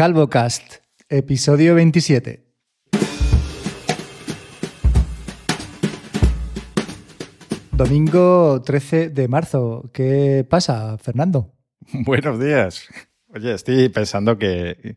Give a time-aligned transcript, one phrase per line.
[0.00, 0.76] CalvoCast,
[1.10, 2.42] episodio 27.
[7.72, 9.90] Domingo 13 de marzo.
[9.92, 11.52] ¿Qué pasa, Fernando?
[11.92, 12.88] Buenos días.
[13.28, 14.96] Oye, estoy pensando que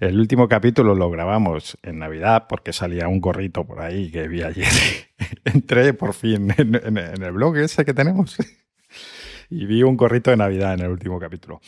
[0.00, 4.42] el último capítulo lo grabamos en Navidad porque salía un gorrito por ahí que vi
[4.42, 4.66] ayer.
[5.44, 8.36] Entré por fin en, en el blog ese que tenemos
[9.50, 11.60] y vi un gorrito de Navidad en el último capítulo.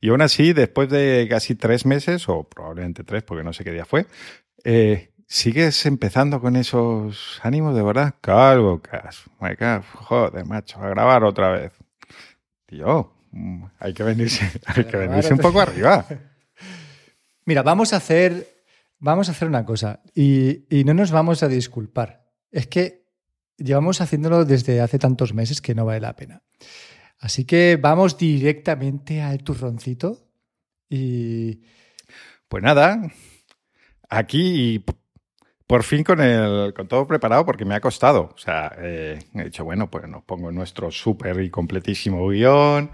[0.00, 3.72] Y aún así, después de casi tres meses, o probablemente tres, porque no sé qué
[3.72, 4.06] día fue,
[4.64, 8.14] eh, sigues empezando con esos ánimos de verdad.
[8.20, 9.24] Calvo, Cas.
[9.40, 11.72] My God, joder, macho, a grabar otra vez.
[12.66, 16.04] Tío, mm, hay que venirse, hay que venirse un poco arriba.
[17.44, 18.46] Mira, vamos a hacer,
[18.98, 22.30] vamos a hacer una cosa y, y no nos vamos a disculpar.
[22.50, 23.02] Es que
[23.56, 26.42] llevamos haciéndolo desde hace tantos meses que no vale la pena.
[27.22, 30.18] Así que vamos directamente al turroncito
[30.90, 31.62] y...
[32.48, 33.00] Pues nada,
[34.10, 34.84] aquí
[35.66, 38.32] por fin con, el, con todo preparado porque me ha costado.
[38.34, 42.90] O sea, eh, he dicho, bueno, pues nos pongo nuestro súper y completísimo guion,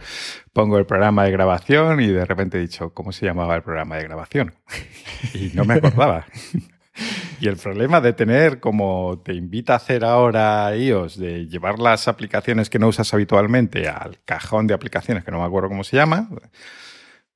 [0.52, 3.96] pongo el programa de grabación y de repente he dicho, ¿cómo se llamaba el programa
[3.96, 4.54] de grabación?
[5.34, 6.26] y no me acordaba.
[7.40, 12.08] Y el problema de tener, como te invita a hacer ahora iOS, de llevar las
[12.08, 15.96] aplicaciones que no usas habitualmente al cajón de aplicaciones, que no me acuerdo cómo se
[15.96, 16.28] llama,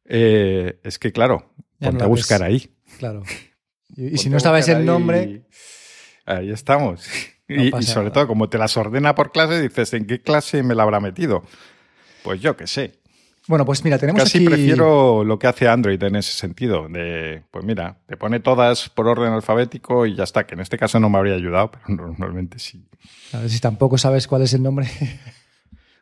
[0.05, 2.71] eh, es que, claro, ponte a buscar ahí.
[2.99, 3.23] Claro.
[3.95, 5.43] Y, si no sabes el nombre.
[6.25, 7.07] Ahí estamos.
[7.49, 10.85] y, sobre todo, como te las ordena por clase, dices, ¿en qué clase me la
[10.85, 11.43] habrá metido?
[12.23, 13.02] Pues yo qué sé.
[13.49, 16.89] Bueno, pues mira, tenemos Casi prefiero lo que hace Android en ese sentido.
[16.89, 20.79] De, pues mira, te pone todas por orden alfabético y ya está, que en este
[20.79, 22.85] caso no me habría ayudado, pero normalmente sí.
[23.33, 24.89] A ver si tampoco sabes cuál es el nombre.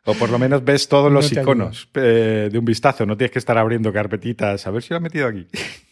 [0.03, 3.05] O por lo menos ves todos los iconos eh, de un vistazo.
[3.05, 4.65] No tienes que estar abriendo carpetitas.
[4.65, 5.47] A ver si lo ha metido aquí.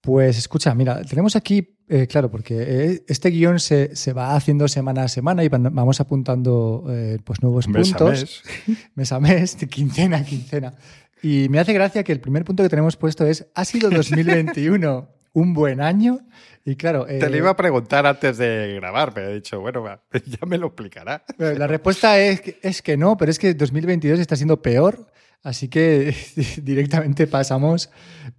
[0.00, 5.02] Pues escucha, mira, tenemos aquí, eh, claro, porque eh, este guion se, va haciendo semana
[5.02, 8.00] a semana y vamos apuntando eh, pues nuevos puntos.
[8.00, 8.42] A mes.
[8.94, 10.74] mes a mes, quincena a quincena.
[11.22, 15.08] Y me hace gracia que el primer punto que tenemos puesto es, ¿ha sido 2021
[15.34, 16.20] un buen año?
[16.64, 17.04] Y claro...
[17.04, 19.84] Te lo iba a preguntar antes de grabar, pero he dicho, bueno,
[20.24, 21.24] ya me lo explicará.
[21.36, 25.08] La respuesta es es que no, pero es que 2022 está siendo peor
[25.42, 26.14] Así que
[26.62, 27.90] directamente pasamos,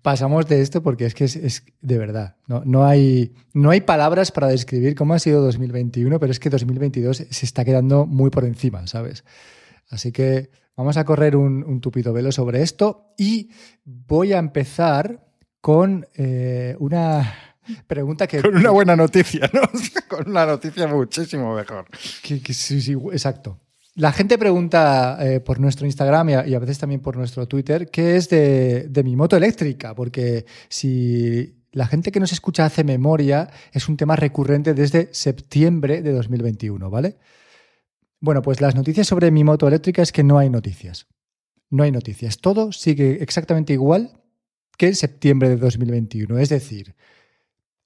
[0.01, 2.35] pasamos de esto porque es que es, de verdad.
[2.47, 6.49] No, no, hay, no hay palabras para describir cómo ha sido 2021, pero es que
[6.49, 9.23] 2022 se está quedando muy por encima, ¿sabes?
[9.89, 13.49] Así que vamos a correr un, tupido velo sobre esto y
[13.83, 15.25] voy a empezar
[15.59, 17.55] con eh, una
[17.87, 18.41] pregunta que...
[18.41, 19.61] Con una buena noticia, ¿no?
[20.07, 21.85] con una noticia muchísimo mejor.
[21.91, 23.59] sí, sí, exacto.
[23.95, 28.15] La gente pregunta eh, por nuestro Instagram y a, veces también por nuestro Twitter qué
[28.15, 33.89] es de, mi moto eléctrica, porque si la gente que nos escucha hace memoria, es
[33.89, 37.17] un tema recurrente desde septiembre de 2021, ¿vale?
[38.21, 41.07] Bueno, pues las noticias sobre mi moto eléctrica es que no hay noticias.
[41.69, 42.37] No hay noticias.
[42.39, 44.21] Todo sigue exactamente igual
[44.77, 46.37] que en septiembre de 2021.
[46.39, 46.95] Es decir,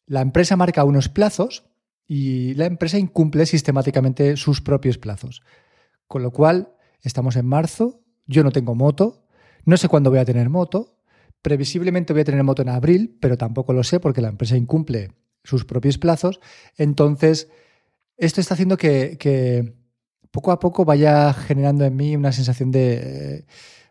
[0.05, 1.63] la empresa marca unos plazos
[2.07, 5.41] y la empresa incumple sistemáticamente sus propios plazos.
[6.07, 9.25] Con lo cual, estamos en marzo, yo no tengo moto,
[9.65, 10.97] no sé cuándo voy a tener moto,
[11.41, 15.11] previsiblemente voy a tener moto en abril, pero tampoco lo sé porque la empresa incumple
[15.43, 16.39] sus propios plazos.
[16.77, 17.49] Entonces,
[18.17, 19.73] esto está haciendo que,
[20.31, 23.45] poco a poco vaya generando en mí una sensación de,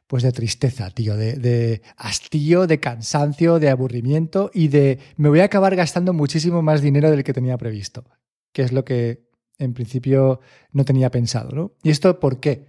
[0.07, 5.41] pues de tristeza, tío, de, de, hastío, de cansancio, de aburrimiento y de me voy
[5.41, 8.05] a acabar gastando muchísimo más dinero del que tenía previsto,
[8.53, 9.24] que es lo que
[9.59, 10.41] en principio
[10.73, 11.51] no tenía pensado.
[11.51, 11.73] ¿no?
[11.83, 12.67] ¿Y esto por qué?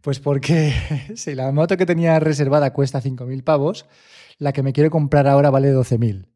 [0.00, 0.72] Pues porque
[1.14, 3.86] si la moto que tenía reservada cuesta 5.000 pavos,
[4.38, 6.26] la que me quiero comprar ahora vale 12.000.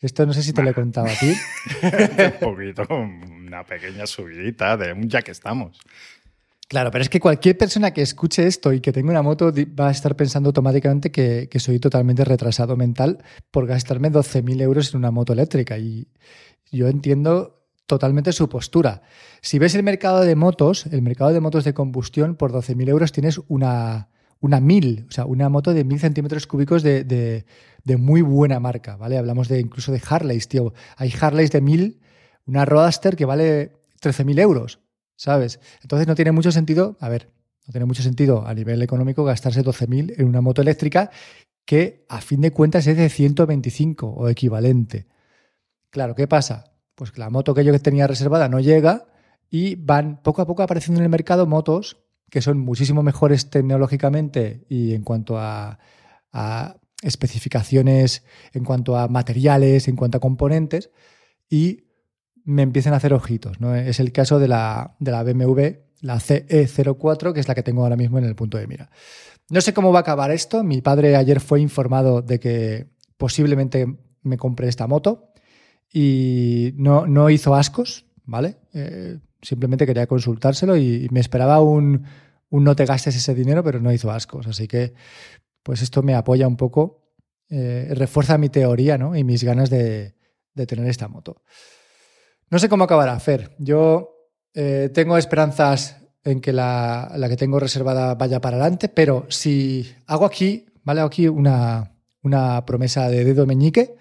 [0.00, 1.34] Esto no sé si te lo he contado a ti.
[1.82, 5.78] un poquito, una pequeña subidita de un ya que estamos.
[6.68, 9.88] Claro, pero es que cualquier persona que escuche esto y que tenga una moto va
[9.88, 14.98] a estar pensando automáticamente que, que soy totalmente retrasado mental por gastarme 12.000 euros en
[14.98, 15.76] una moto eléctrica.
[15.76, 16.06] Y
[16.70, 17.59] yo entiendo
[17.90, 19.02] totalmente su postura.
[19.42, 23.10] Si ves el mercado de motos, el mercado de motos de combustión, por 12.000 euros
[23.10, 24.08] tienes una,
[24.38, 28.96] una 1000, o sea, una moto de 1000 centímetros cúbicos de, de, muy buena marca,
[28.96, 29.18] ¿vale?
[29.18, 30.72] Hablamos de incluso de Harleys, tío.
[30.96, 32.00] Hay Harleys de 1000,
[32.46, 34.78] una Roadster que vale 13.000 euros,
[35.16, 35.58] ¿sabes?
[35.82, 37.28] Entonces no tiene mucho sentido, a ver,
[37.66, 41.10] no tiene mucho sentido a nivel económico gastarse 12.000 en una moto eléctrica
[41.64, 45.08] que a fin de cuentas es de 125 o equivalente.
[45.90, 46.69] Claro, ¿qué pasa?
[47.00, 49.06] Pues la moto que yo tenía reservada no llega
[49.50, 51.96] y van poco a poco apareciendo en el mercado motos
[52.28, 55.78] que son muchísimo mejores tecnológicamente y en cuanto a,
[57.00, 60.90] especificaciones en cuanto a materiales, en cuanto a componentes,
[61.48, 61.86] y
[62.44, 63.56] me empiezan a hacer ojitos.
[63.86, 65.60] Es el caso de la, de la BMW,
[66.02, 68.90] la CE04, que es la que tengo ahora mismo en el punto de mira.
[69.48, 70.62] No sé cómo va a acabar esto.
[70.62, 73.86] Mi padre ayer fue informado de que posiblemente
[74.22, 75.29] me compré esta moto
[75.92, 78.56] y no, no hizo ascos, ¿vale?
[78.72, 82.04] Eh, simplemente quería consultárselo y, me esperaba un,
[82.50, 84.46] un, no te gastes ese dinero, pero no hizo ascos.
[84.46, 84.94] Así que,
[85.62, 87.14] pues esto me apoya un poco,
[87.48, 89.16] eh, refuerza mi teoría ¿no?
[89.16, 90.14] y mis ganas de,
[90.54, 91.42] de, tener esta moto.
[92.48, 93.56] No sé cómo acabará, Fer.
[93.58, 99.26] Yo eh, tengo esperanzas en que la, la, que tengo reservada vaya para adelante, pero
[99.28, 101.00] si hago aquí, ¿vale?
[101.00, 103.96] Hago aquí una, una promesa de dedo meñique.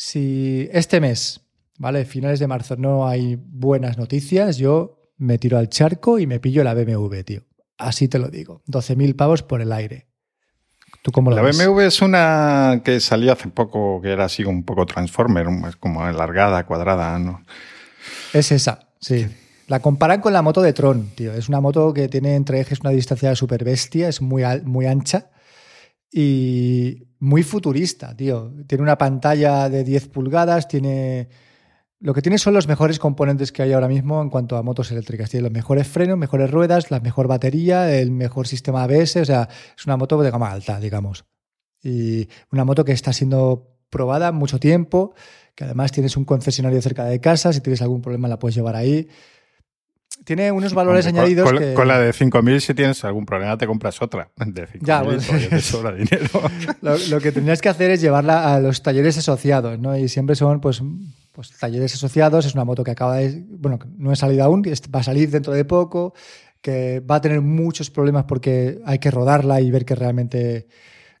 [0.00, 1.40] Si este mes
[1.78, 2.04] ¿vale?
[2.04, 6.62] Finales de marzo no hay buenas noticias, yo me tiro al charco y me pillo
[6.62, 7.42] la BMW, tío.
[7.78, 8.62] Así te lo digo.
[8.66, 10.06] 12.000 pavos por el aire.
[11.02, 14.84] ¿Tú cómo la BMW es una que salió hace poco, que era así un poco
[14.84, 17.42] Transformer, es como alargada, cuadrada, ¿no?
[18.32, 19.26] Es esa, sí.
[19.68, 21.32] La comparan con la moto de Tron, tío.
[21.34, 25.30] Es una moto que tiene entre ejes una distancia súper bestia, es muy, muy ancha
[26.10, 28.52] y muy futurista, tío.
[28.66, 31.28] Tiene una pantalla de 10 pulgadas, tiene
[32.00, 34.92] lo que tiene son los mejores componentes que hay ahora mismo en cuanto a motos
[34.92, 35.30] eléctricas.
[35.30, 39.16] Tiene los mejores frenos, mejores ruedas, la mejor batería, el mejor sistema ABS.
[39.16, 41.24] O sea, es una moto de gama alta, digamos.
[41.82, 45.14] Y una moto que está siendo probada mucho tiempo,
[45.56, 47.52] que además tienes un concesionario cerca de casa.
[47.52, 49.08] Si tienes algún problema, la puedes llevar ahí.
[50.28, 51.50] Tiene unos valores añadidos.
[51.50, 51.72] Con, que...
[51.72, 54.28] con, la de 5.000, si tienes algún problema, te compras otra.
[54.36, 56.28] De 5.000, ya, bueno, te sobra dinero.
[56.82, 59.96] lo, lo, que tendrías que hacer es llevarla a los talleres asociados, ¿no?
[59.96, 60.82] Y siempre son, pues,
[61.32, 65.00] pues, talleres asociados, es una moto que acaba de, bueno, no ha salido aún, va
[65.00, 66.12] a salir dentro de poco,
[66.60, 70.68] que va a tener muchos problemas porque hay que rodarla y ver qué realmente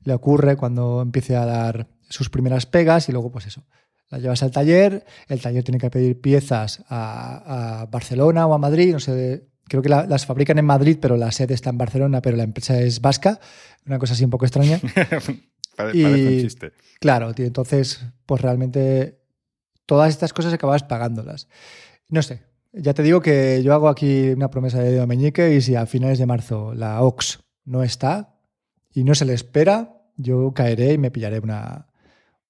[0.04, 3.64] le ocurre cuando empiece a dar sus primeras pegas y luego pues eso,
[4.10, 8.92] la llevas al taller, el taller tiene que pedir piezas a, Barcelona o a Madrid,
[8.92, 12.36] no sé, creo que las fabrican en Madrid, pero la sede está en Barcelona, pero
[12.36, 13.40] la empresa es vasca,
[13.86, 14.80] una cosa así un poco extraña.
[15.76, 16.72] Parece un chiste.
[17.00, 19.20] Claro, entonces, pues realmente
[19.86, 21.48] todas estas cosas acabas pagándolas.
[22.08, 25.74] No sé, ya te digo que yo hago aquí una promesa de Meñique y si
[25.74, 28.36] a finales de marzo la OX no está
[28.92, 31.87] y no se le espera, yo caeré y me pillaré una,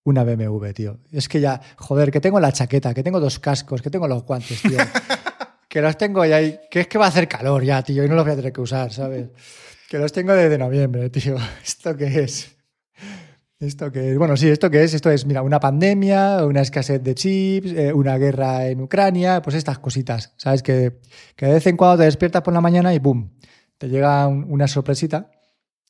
[0.05, 0.99] una BMW, tío.
[1.13, 4.25] Es que ya, joder, que tengo la chaqueta, que tengo dos cascos, que tengo los
[4.25, 4.79] guantes, tío.
[5.69, 8.09] que los tengo ya ahí, que es que va a hacer calor ya, tío, y
[8.09, 9.29] no los voy a tener que usar, ¿sabes?
[9.89, 11.37] Que los tengo desde noviembre, tío.
[11.65, 12.57] ¿Esto qué es?
[13.61, 17.03] Esto que es, bueno, sí, esto que es, esto es, mira, una pandemia, una escasez
[17.03, 20.63] de chips, eh, una guerra en Ucrania, pues estas cositas, ¿sabes?
[20.63, 21.01] Que,
[21.35, 23.37] que, de vez en cuando te despiertas por la mañana y ¡boom!
[23.77, 25.33] Te llega una sorpresita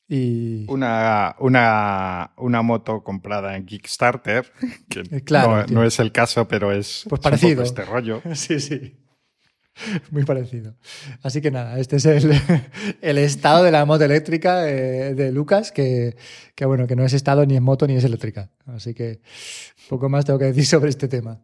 [0.08, 0.64] y...
[0.70, 4.50] Una, una, una moto comprada en Kickstarter,
[4.88, 7.62] que eh, claro, no, no, es el caso, pero es, pues parecido.
[7.62, 8.22] este rollo.
[8.34, 8.96] sí, sí.
[10.10, 10.75] Muy parecido.
[11.22, 12.32] Así que nada, este es el,
[13.00, 16.16] el estado de la moto eléctrica de, de Lucas, que,
[16.55, 18.50] que, bueno, que no es estado ni es moto ni es eléctrica.
[18.66, 19.20] Así que
[19.88, 21.40] poco más tengo que decir sobre este tema.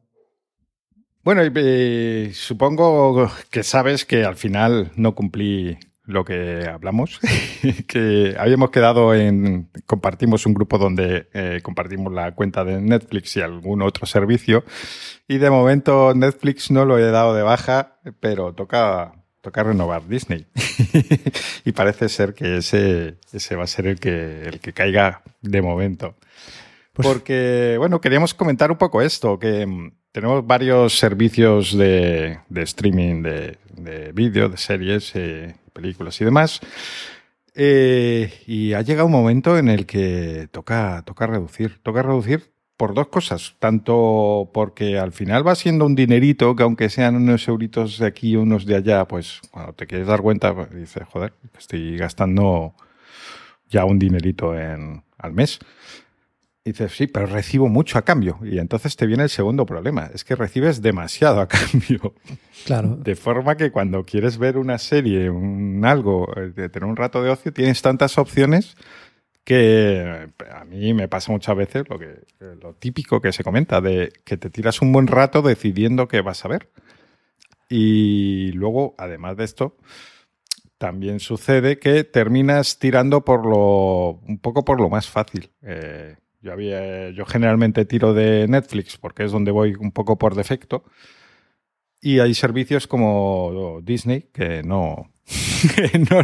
[1.25, 7.21] Bueno, y, supongo que sabes que al final no cumplí lo que hablamos,
[7.89, 13.41] que habíamos quedado en, compartimos un grupo donde eh, compartimos la cuenta de Netflix y
[13.41, 14.64] algún otro servicio,
[15.26, 20.47] y de momento Netflix no lo he dado de baja, pero toca, toca renovar Disney.
[21.64, 25.62] y parece ser que ese, ese va a ser el que, el que caiga de
[25.62, 26.17] momento.
[26.93, 29.67] Pues Porque, bueno, queríamos comentar un poco esto, que
[30.14, 36.61] tenemos varios servicios de, de streaming de, de vídeo, de series, eh, películas y demás.
[37.56, 41.80] Eh, y ha llegado un momento en el que toca, toca reducir.
[41.83, 43.56] Toca reducir por dos cosas.
[43.59, 48.30] Tanto porque al final va siendo un dinerito que aunque sean unos euritos de aquí
[48.30, 52.76] y unos de allá, pues cuando te quieres dar cuenta, pues, dices, joder, estoy gastando
[53.68, 55.59] ya un dinerito en, al mes.
[56.66, 58.38] Y dices, sí, pero recibo mucho a cambio.
[58.42, 62.14] Y entonces te viene el segundo problema, es que recibes demasiado a cambio.
[62.64, 62.97] Claro.
[62.97, 67.23] De forma que cuando quieres ver una serie, un algo, eh, de tener un rato
[67.23, 68.76] de ocio, tienes tantas opciones
[69.44, 74.11] que a mí me pasa muchas veces lo, que, lo típico que se comenta, de
[74.25, 76.71] que te tiras un buen rato decidiendo qué vas a ver.
[77.68, 79.76] Y luego, además de esto,
[80.78, 85.50] también sucede que terminas tirando por lo un poco por lo más fácil.
[85.62, 90.35] Eh, yo, había, yo generalmente tiro de Netflix porque es donde voy un poco por
[90.35, 90.85] defecto.
[92.03, 95.09] Y hay servicios como Disney que no,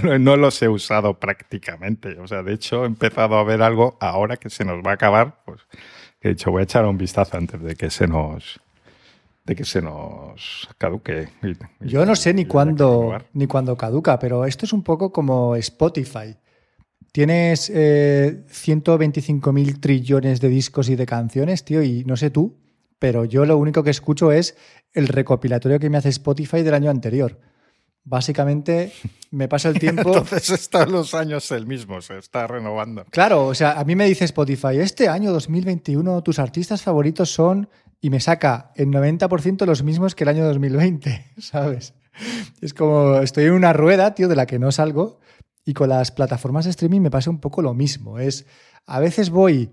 [0.03, 2.21] no, no, los he usado prácticamente.
[2.21, 4.95] O sea, de hecho, he empezado a ver algo ahora que se nos va a
[4.95, 5.43] acabar.
[5.47, 5.62] Pues
[6.21, 8.61] he dicho, voy a echar un vistazo antes de que se nos
[9.45, 11.29] de que se nos caduque.
[11.81, 16.37] Yo no sé ni cuándo ni cuándo caduca, pero esto es un poco como Spotify.
[17.12, 22.57] Tienes eh, 125 mil trillones de discos y de canciones, tío, y no sé tú,
[22.99, 24.57] pero yo lo único que escucho es
[24.93, 27.38] el recopilatorio que me hace Spotify del año anterior.
[28.05, 28.93] Básicamente
[29.31, 30.19] me pasa el tiempo.
[30.19, 33.05] Entonces están los años el mismo, se está renovando.
[33.11, 37.69] Claro, o sea, a mí me dice Spotify, este año 2021 tus artistas favoritos son
[38.00, 41.95] y me saca el 90% los mismos que el año 2020, ¿sabes?
[42.61, 45.19] Es como estoy en una rueda, tío, de la que no salgo
[45.71, 48.19] y con las plataformas de streaming me pasa un poco lo mismo.
[48.19, 48.45] Es
[48.87, 49.71] a veces voy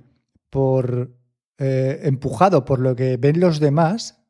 [0.52, 1.12] por
[1.58, 4.24] eh, empujado por lo que ven los demás,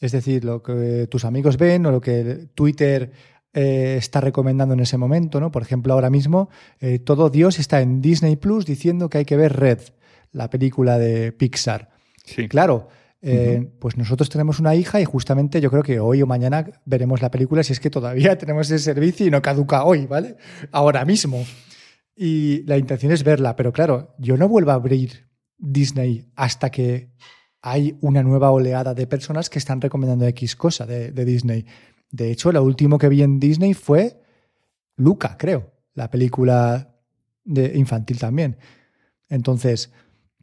[0.00, 3.10] es decir, lo que tus amigos ven o lo que Twitter
[3.54, 5.50] eh, está recomendando en ese momento, ¿no?
[5.50, 9.38] Por ejemplo, ahora mismo eh, todo Dios está en Disney Plus diciendo que hay que
[9.38, 9.80] ver Red,
[10.30, 11.90] la película de Pixar.
[12.26, 12.48] Sí.
[12.48, 12.88] Claro,
[13.78, 17.30] pues nosotros tenemos una hija y justamente yo creo que hoy o mañana veremos la
[17.30, 20.36] película si es que todavía tenemos ese servicio y no caduca hoy, ¿vale?
[20.72, 21.44] Ahora mismo.
[22.14, 27.12] Y la intención es verla, pero claro, yo no vuelvo a abrir Disney hasta que
[27.62, 31.64] hay una nueva oleada de personas que están recomendando X cosa de, Disney.
[32.10, 34.20] De hecho, lo último que vi en Disney fue
[34.96, 36.94] Luca, creo, la película
[37.42, 38.58] de infantil también.
[39.30, 39.90] Entonces,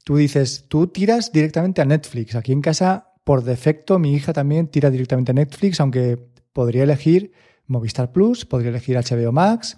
[0.03, 2.35] tú dices, tú tiras directamente a Netflix.
[2.35, 6.17] Aquí en casa, por defecto, mi hija también tira directamente a Netflix, aunque
[6.53, 7.31] podría elegir
[7.67, 9.77] Movistar Plus, podría elegir HBO Max,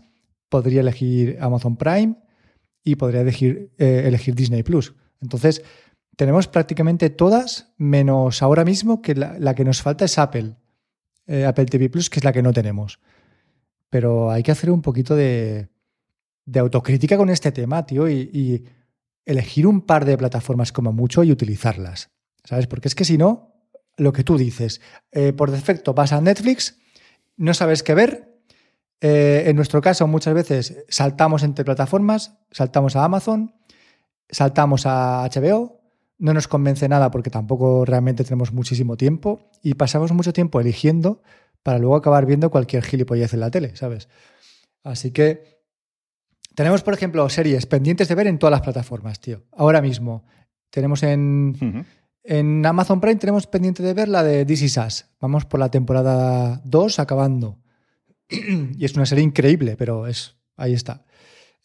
[0.50, 2.16] podría elegir Amazon Prime
[2.84, 4.94] y podría elegir, eh, elegir Disney Plus.
[5.22, 5.64] Entonces,
[6.16, 10.56] tenemos prácticamente todas, menos ahora mismo que la, que nos falta es Apple.
[11.26, 13.00] Eh, Apple TV Plus, que es la que no tenemos.
[13.90, 15.70] Pero hay que hacer un poquito de,
[16.56, 18.66] autocrítica con este tema, tío, y,
[19.26, 22.12] elegir un par de plataformas como mucho y utilizarlas.
[22.44, 22.68] ¿Sabes?
[22.68, 23.54] Porque es que si no,
[23.98, 26.78] lo que tú dices, eh, por defecto vas a Netflix,
[27.38, 28.42] no sabes qué ver.
[29.02, 33.54] Eh, en nuestro caso, muchas veces saltamos entre plataformas, saltamos a Amazon,
[34.30, 35.82] saltamos a HBO,
[36.18, 41.22] no nos convence nada porque tampoco realmente tenemos muchísimo tiempo y pasamos mucho tiempo eligiendo
[41.64, 44.10] para luego acabar viendo cualquier gilipollez en la tele, ¿sabes?
[44.84, 45.53] Así que
[46.56, 49.44] tenemos, por ejemplo, series pendientes de ver en todas las plataformas, tío.
[49.52, 50.26] Ahora mismo
[50.70, 51.86] tenemos en,
[52.24, 55.06] en Amazon Prime, tenemos pendiente de ver la de This Is Us.
[55.20, 57.60] Vamos por la temporada 2 acabando.
[58.30, 61.06] y es una serie increíble, pero es ahí está.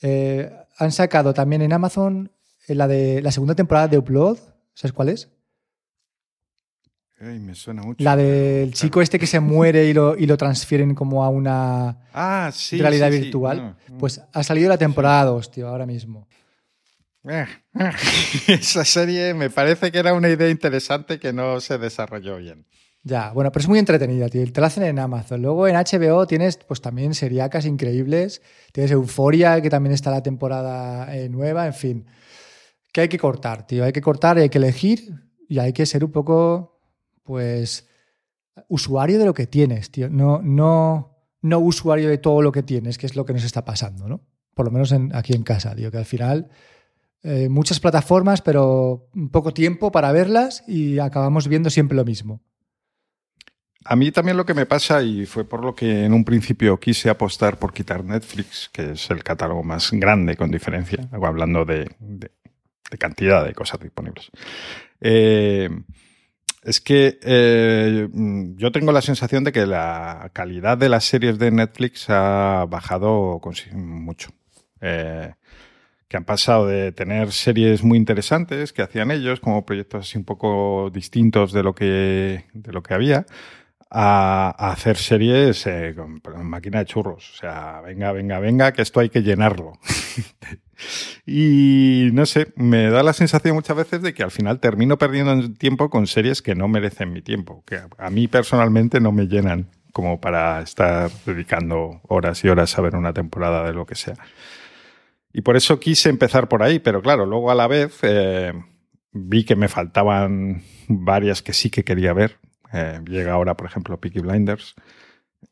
[0.03, 2.33] Eh, han sacado también en Amazon
[2.67, 4.39] la de la segunda temporada de Upload,
[4.75, 5.31] ¿sabes cuál es?
[7.21, 8.03] Me suena mucho.
[8.03, 11.99] La del chico este que se muere y lo, y lo transfieren como a una
[12.13, 13.77] ah, realidad virtual.
[13.99, 16.29] Pues ha salido la temporada 2, tío, ahora mismo.
[17.25, 17.47] Eh,
[18.49, 22.67] esa serie me parece que era una idea interesante que no se desarrolló bien.
[23.03, 24.51] Ya, bueno, pero es muy entretenida, tío.
[24.53, 25.41] Te la hacen en Amazon.
[25.41, 28.43] Luego en HBO tienes pues también seriacas increíbles.
[28.73, 32.07] Tienes Euforia, que también está la temporada eh, nueva, en fin
[32.93, 33.85] que hay que cortar, tío.
[33.85, 35.13] Hay que cortar, hay que elegir
[35.49, 36.78] y hay que ser un poco,
[37.29, 37.87] pues,
[38.69, 40.09] usuario de lo que tienes, tío.
[40.09, 43.67] No, no, no usuario de todo lo que tienes, que es lo que nos está
[43.67, 44.23] pasando, ¿no?
[44.55, 46.49] Por lo menos aquí en casa, tío, que al final
[47.23, 52.41] eh, muchas plataformas, pero poco tiempo para verlas y acabamos viendo siempre lo mismo.
[53.85, 56.81] A mí también lo que me pasa, y fue por lo que en un principio
[56.81, 61.91] quise apostar por quitar Netflix, que es el catálogo más grande con diferencia, hablando de,
[61.99, 64.31] de cantidad de cosas disponibles.
[65.01, 65.69] Eh,
[66.69, 68.09] es que eh,
[68.57, 73.41] yo tengo la sensación de que la calidad de las series de Netflix ha bajado
[73.73, 74.31] mucho.
[74.83, 75.33] Eh,
[76.09, 80.25] que han pasado de tener series muy interesantes que hacían ellos, como proyectos así un
[80.25, 83.25] poco distintos de lo que, de lo que había,
[83.91, 85.67] a, hacer series
[85.97, 87.31] con, máquina de churros.
[87.35, 89.73] O sea, venga, venga, venga, que esto hay que llenarlo.
[91.27, 95.53] Y no sé, me da la sensación muchas veces de que al final termino perdiendo
[95.55, 99.69] tiempo con series que no merecen mi tiempo, que a mí personalmente no me llenan
[99.93, 104.15] como para estar dedicando horas y horas a ver una temporada de lo que sea.
[105.33, 108.53] Y por eso quise empezar por ahí, pero claro, luego a la vez eh,
[109.13, 112.39] vi que me faltaban varias que sí que quería ver.
[112.73, 114.75] Eh, llega ahora, por ejemplo, Peaky Blinders.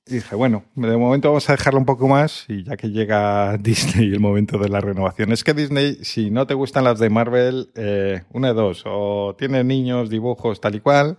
[0.06, 3.56] Y dije, bueno, de momento vamos a dejarlo un poco más y ya que llega
[3.61, 5.32] Disney el momento de la renovación.
[5.32, 9.35] Es que Disney, si no te gustan las de Marvel, eh, una de dos, o
[9.38, 11.18] tiene niños, dibujos, tal y cual,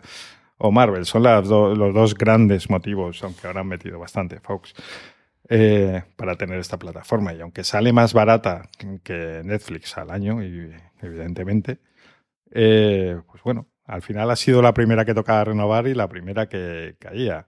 [0.58, 1.06] o Marvel.
[1.06, 4.74] Son los dos grandes motivos, aunque ahora han metido bastante Fox,
[5.50, 7.34] eh, para tener esta plataforma.
[7.34, 8.70] Y aunque sale más barata
[9.04, 11.80] que Netflix al año, y, evidentemente,
[12.52, 16.96] pues bueno, al final ha sido la primera que tocaba renovar y la primera que
[17.00, 17.48] caía.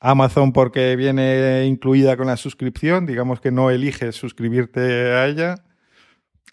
[0.00, 5.56] Amazon porque viene incluida con la suscripción, digamos que no eliges suscribirte a ella.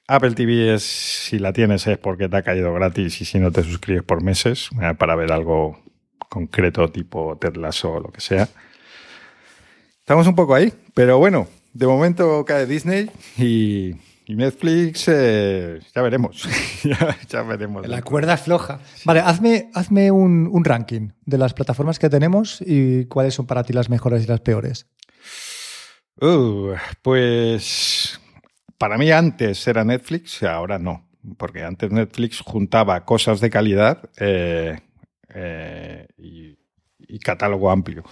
[0.08, 3.52] Apple TV es, si la tienes es porque te ha caído gratis y si no
[3.52, 5.80] te suscribes por meses eh, para ver algo
[6.30, 8.50] concreto tipo Ted Lasso o lo que sea.
[10.00, 13.96] Estamos un poco ahí, pero bueno, de momento cae Disney y,
[14.36, 16.48] Netflix eh, ya veremos.
[17.30, 17.88] ya, veremos.
[17.88, 18.80] La cuerda floja.
[19.06, 23.64] Vale, hazme, hazme un, un ranking de las plataformas que tenemos y cuáles son para
[23.64, 24.88] ti las mejores y las peores.
[26.22, 28.20] Uh, pues
[28.78, 34.10] para mí antes era Netflix y ahora no, porque antes Netflix juntaba cosas de calidad
[34.18, 34.80] eh,
[35.34, 36.58] eh, y,
[37.20, 38.04] catálogo amplio.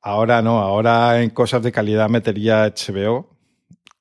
[0.00, 3.33] Ahora no, ahora en cosas de calidad metería HBO,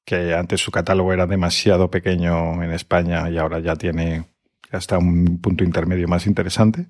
[0.06, 4.26] que antes su catálogo era demasiado pequeño en España y ahora ya tiene
[4.72, 6.88] hasta un punto intermedio más interesante.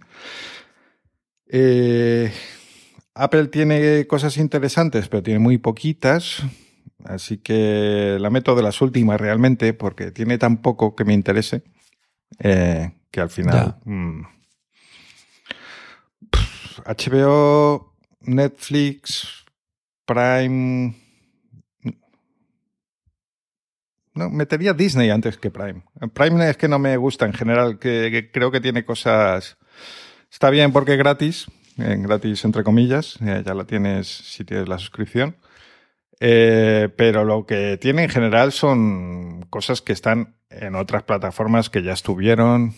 [1.47, 2.31] Eh,
[3.13, 6.43] Apple tiene cosas interesantes, pero tiene muy poquitas.
[7.03, 11.63] Así que la meto de las últimas realmente porque tiene tan poco que me interese
[12.39, 13.77] eh, que al final...
[16.85, 19.45] HBO, mm, Netflix,
[20.05, 21.02] Prime...
[24.15, 25.83] No, metería Disney antes que Prime.
[26.13, 29.57] Prime es que no me gusta en general, que, creo que tiene cosas...
[30.31, 35.35] Está bien porque es gratis, gratis entre comillas, ya la tienes si tienes la suscripción.
[36.19, 41.83] Eh, pero lo que tiene en general son cosas que están en otras plataformas que
[41.83, 42.73] ya estuvieron.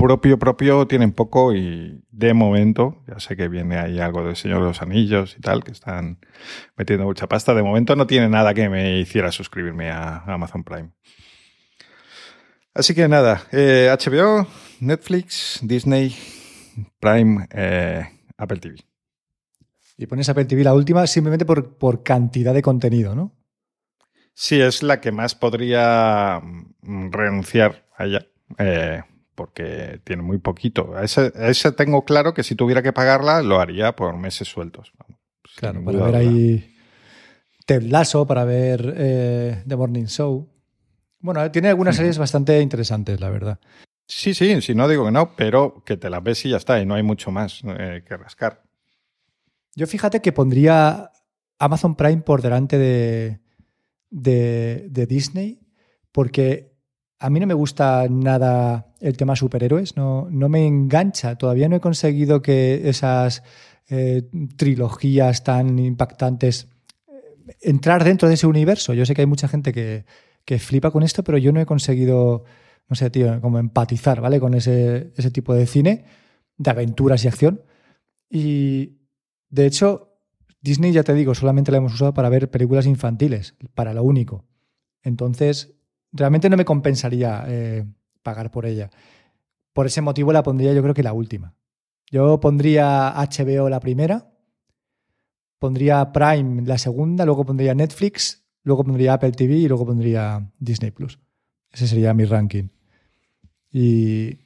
[0.00, 4.60] Propio, propio tienen poco y de momento, ya sé que viene ahí algo del Señor
[4.60, 6.18] de los Anillos y tal, que están
[6.74, 7.52] metiendo mucha pasta.
[7.52, 10.90] De momento no tiene nada que me hiciera suscribirme a Amazon Prime.
[12.72, 14.46] Así que nada, HBO, eh,
[14.80, 16.16] Netflix, Disney,
[16.98, 18.76] Prime, eh, Apple TV.
[19.98, 23.36] Y pones Apple TV la última simplemente por, por cantidad de contenido, ¿no?
[24.32, 29.02] Sí, es la que más podría mm, renunciar a ella, eh,
[29.40, 30.94] porque tiene muy poquito.
[30.94, 34.92] A esa, tengo claro que si tuviera que pagarla, lo haría por meses sueltos.
[35.56, 36.76] claro, para ver ahí
[37.64, 40.46] Ted Lasso, para ver eh, The Morning Show.
[41.20, 43.58] Bueno, tiene algunas series bastante interesantes, la verdad.
[44.06, 46.78] Sí, sí, si no digo que no, pero que te las ves y ya está,
[46.78, 48.62] y no hay mucho más eh, que rascar.
[49.74, 51.12] Yo fíjate que pondría
[51.58, 53.40] Amazon Prime por delante de,
[54.10, 55.60] de, Disney,
[56.12, 56.69] porque
[57.20, 61.36] a mí no me gusta nada el tema superhéroes, no, no me engancha.
[61.36, 63.42] Todavía no he conseguido que esas
[63.90, 64.22] eh,
[64.56, 66.68] trilogías tan impactantes
[67.08, 68.94] eh, entrar dentro de ese universo.
[68.94, 70.06] Yo sé que hay mucha gente que,
[70.46, 72.44] que, flipa con esto, pero yo no he conseguido,
[72.88, 74.40] no sé, tío, como empatizar, ¿vale?
[74.40, 76.06] Con ese, ese tipo de cine,
[76.56, 77.62] de aventuras y acción.
[78.30, 79.00] Y,
[79.50, 80.16] de hecho,
[80.62, 84.46] Disney, ya te digo, solamente la hemos usado para ver películas infantiles, para lo único.
[85.02, 85.79] Entonces,
[86.12, 87.84] realmente no me compensaría eh,
[88.22, 88.90] pagar por ella.
[89.72, 91.54] Por ese motivo la pondría yo creo que la última.
[92.10, 94.30] Yo pondría HBO la primera,
[95.58, 100.90] pondría Prime la segunda, luego pondría Netflix, luego pondría Apple TV y luego pondría Disney
[100.90, 101.18] Plus.
[101.70, 102.68] Ese sería mi ranking.
[103.70, 104.38] Y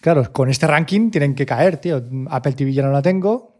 [0.00, 2.02] claro, con este ranking tienen que caer, tío.
[2.30, 3.56] Apple TV ya no la tengo,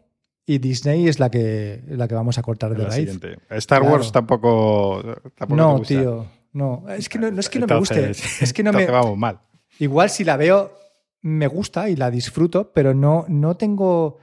[0.49, 3.19] y Disney es la que, la que vamos a cortar de la raíz.
[3.49, 5.03] Star Wars tampoco,
[5.49, 6.25] No, tío.
[6.57, 8.11] No, es que no, es que no me guste.
[8.41, 8.85] Es que no me.
[8.85, 9.39] Vamos mal.
[9.79, 10.71] Igual si la veo,
[11.21, 14.17] me gusta y la disfruto, pero no, no tengo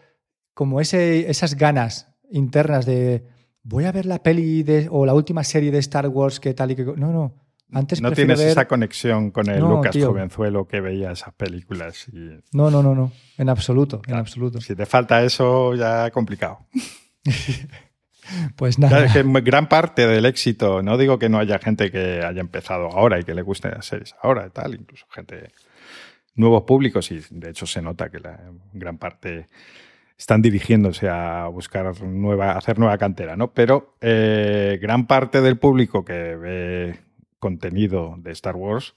[0.53, 3.25] como ese, esas ganas internas de
[3.63, 6.73] voy a ver la peli de, o la última serie de Star Wars que tal
[6.73, 6.85] y que.
[6.85, 7.45] No, no
[8.01, 12.07] no tienes esa conexión con el Lucas jovenzuelo que veía esas películas.
[12.53, 13.13] No, no, no, no.
[13.37, 14.61] En absoluto, en absoluto.
[14.61, 16.67] Si te falta eso, ya complicado.
[18.57, 19.13] pues nada.
[19.13, 23.21] que gran parte del éxito, no digo que no haya gente que haya empezado ahora
[23.21, 25.51] y que le guste las series ahora y tal, incluso gente,
[26.35, 28.39] nuevos públicos, y de hecho se nota que la
[28.73, 29.47] gran parte
[30.17, 33.53] están dirigiéndose a buscar nueva, hacer nueva cantera, ¿no?
[33.53, 37.01] Pero eh, gran parte del público que ve
[37.39, 38.95] contenido de Star Wars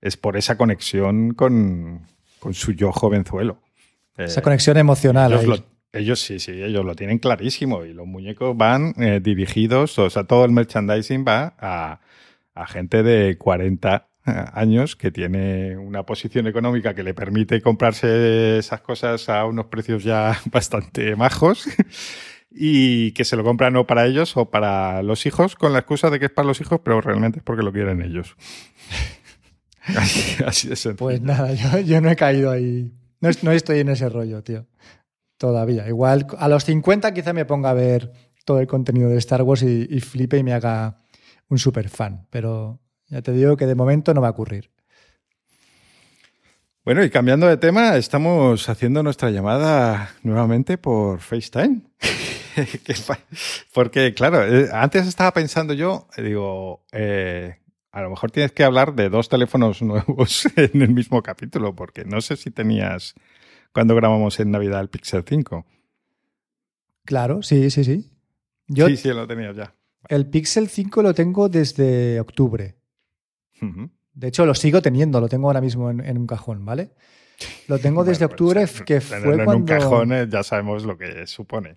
[0.00, 2.06] es por esa conexión con,
[2.52, 3.58] su yo jovenzuelo.
[4.16, 5.32] Esa conexión emocional.
[5.32, 5.64] Ellos,
[6.20, 10.44] sí, sí, ellos lo tienen clarísimo y los muñecos van eh, dirigidos, o sea, todo
[10.44, 17.02] el merchandising va a, gente de 40 eh, años que tiene una posición económica que
[17.02, 21.68] le permite comprarse esas cosas a unos precios ya bastante majos
[22.50, 26.08] y que se lo compran o para ellos o para los hijos con la excusa
[26.08, 28.34] de que es para los hijos, pero realmente es porque lo quieren ellos.
[30.46, 31.52] así, de Pues nada,
[31.82, 32.92] yo, no he caído ahí.
[33.20, 34.66] No estoy en ese rollo, tío.
[35.42, 35.88] Todavía.
[35.88, 38.12] Igual a los 50 quizá me ponga a ver
[38.44, 41.02] todo el contenido de Star Wars y, y flipe y me haga
[41.48, 42.28] un super fan.
[42.30, 42.78] Pero
[43.08, 44.70] ya te digo que de momento no va a ocurrir.
[46.84, 51.80] Bueno, y cambiando de tema, estamos haciendo nuestra llamada nuevamente por FaceTime.
[53.74, 57.56] Porque, claro, eh, antes estaba pensando yo, digo, eh,
[57.90, 62.04] a lo mejor tienes que hablar de dos teléfonos nuevos en el mismo capítulo, porque
[62.04, 63.16] no sé si tenías
[63.72, 65.66] cuando grabamos en Navidad el Pixel 5.
[67.04, 68.10] Claro, sí, sí, sí.
[68.68, 69.74] sí, sí, lo tenías ya.
[70.08, 72.76] El Pixel 5 lo tengo desde octubre.
[74.14, 76.90] De hecho, lo sigo teniendo, lo tengo ahora mismo en, un cajón, ¿vale?
[77.68, 79.52] Lo tengo desde pues, octubre, que fue cuando...
[79.52, 81.74] En un cajón eh, ya sabemos lo que supone.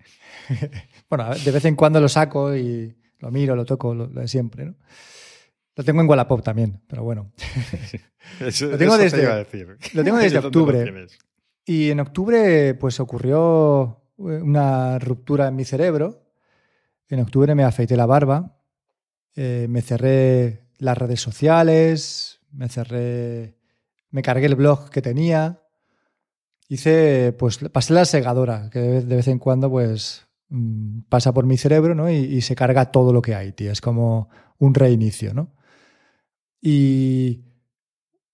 [1.08, 4.66] bueno, de vez en cuando lo saco y lo miro, lo toco, lo, de siempre,
[4.66, 4.74] ¿no?
[5.76, 7.32] Lo tengo en Wallapop también, pero bueno.
[8.40, 9.22] lo tengo desde,
[9.92, 11.06] Lo tengo desde octubre.
[11.66, 16.22] Y en octubre, pues ocurrió una ruptura en mi cerebro.
[17.08, 18.56] En octubre me afeité la barba,
[19.34, 23.58] eh, me cerré las redes sociales, me cerré,
[24.10, 25.60] me cargué el blog que tenía,
[26.68, 31.56] hice, pues pasé la segadora, que de vez en cuando pues mm, pasa por mi
[31.56, 32.10] cerebro, ¿no?
[32.10, 33.72] Y, se carga todo lo que hay, tío.
[33.72, 35.54] Es como un reinicio, ¿no?
[36.60, 37.45] Y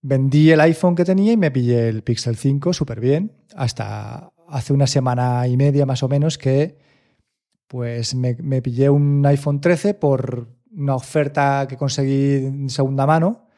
[0.03, 4.73] vendí el iPhone que tenía y me pillé el Pixel 5 súper bien, hasta hace
[4.73, 6.77] una semana y media más o menos que
[7.69, 13.49] pues me, me pillé un iPhone 13 por una oferta que conseguí en segunda mano,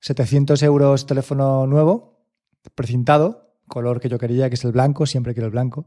[0.00, 2.20] 700 euros teléfono nuevo,
[2.74, 5.86] precintado, color que yo quería, que es el blanco, siempre quiero el blanco.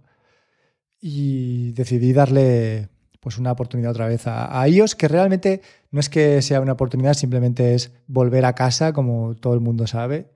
[0.99, 2.89] Y decidí darle
[3.21, 7.13] pues una oportunidad otra vez a, iOS, que realmente no es que sea una oportunidad,
[7.13, 10.31] simplemente es volver a casa, como todo el mundo sabe.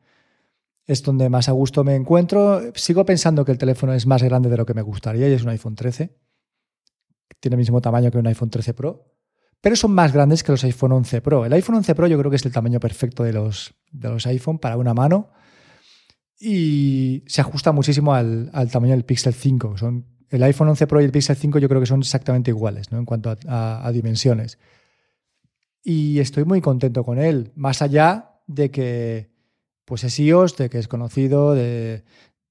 [0.85, 2.61] Es donde más a gusto me encuentro.
[2.75, 5.43] Sigo pensando que el teléfono es más grande de lo que me gustaría y es
[5.43, 6.15] un iPhone 13.
[7.41, 9.15] Tiene el mismo tamaño que un iPhone 13 Pro
[9.65, 11.43] pero son más grandes que los iPhone 11 Pro.
[11.43, 14.27] El iPhone 11 Pro yo creo que es el tamaño perfecto de los, de los
[14.27, 15.31] iPhone para una mano
[16.39, 19.79] y se ajusta muchísimo al, tamaño del Pixel 5.
[19.79, 22.91] Son, el iPhone 11 Pro y el Pixel 5 yo creo que son exactamente iguales
[22.91, 22.97] ¿no?
[22.97, 24.57] en cuanto a, dimensiones.
[25.83, 29.29] Y estoy muy contento con él, más allá de que
[29.85, 32.03] pues es iOS, de que es conocido, de,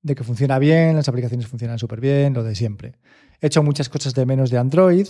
[0.03, 2.95] de que funciona bien, las aplicaciones funcionan súper bien, lo de siempre.
[3.41, 5.09] He hecho muchas cosas de menos de Android,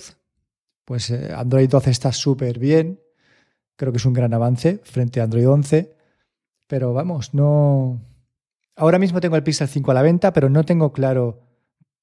[0.84, 3.00] pues eh, Android 12 está súper bien.
[3.76, 5.96] Creo que es un gran avance frente a Android 11.
[6.66, 8.00] Pero vamos, no.
[8.76, 11.43] Ahora mismo tengo el Pixel 5 a la venta, pero no tengo claro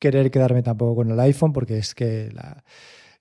[0.02, 2.64] querer quedarme tampoco con el iPhone, porque es que la...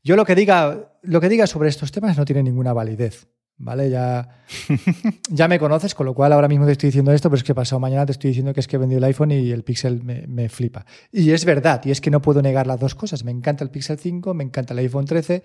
[0.03, 3.29] yo lo que diga, lo que diga sobre estos temas no tiene ninguna validez.
[3.61, 3.91] ¿vale?
[3.91, 4.43] Ya,
[5.31, 7.55] ya me conoces, con lo cual ahora mismo te estoy diciendo esto, pero es que
[7.55, 10.03] pasado mañana te estoy diciendo que es que he vendido el iPhone y el Pixel
[10.03, 10.87] me, flipa.
[11.13, 13.23] Y es verdad, y es que no puedo negar las dos cosas.
[13.23, 15.45] Me encanta el Pixel 5, me encanta el iPhone 13.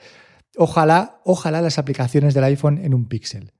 [0.57, 3.51] Ojalá, ojalá las aplicaciones del iPhone en un Pixel.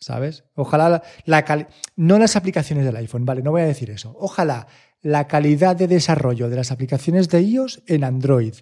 [0.00, 0.42] ¿Sabes?
[0.56, 4.16] Ojalá la, no las aplicaciones del iPhone, vale, no voy a decir eso.
[4.18, 4.66] Ojalá
[5.02, 8.54] la calidad de desarrollo de las aplicaciones de iOS en Android.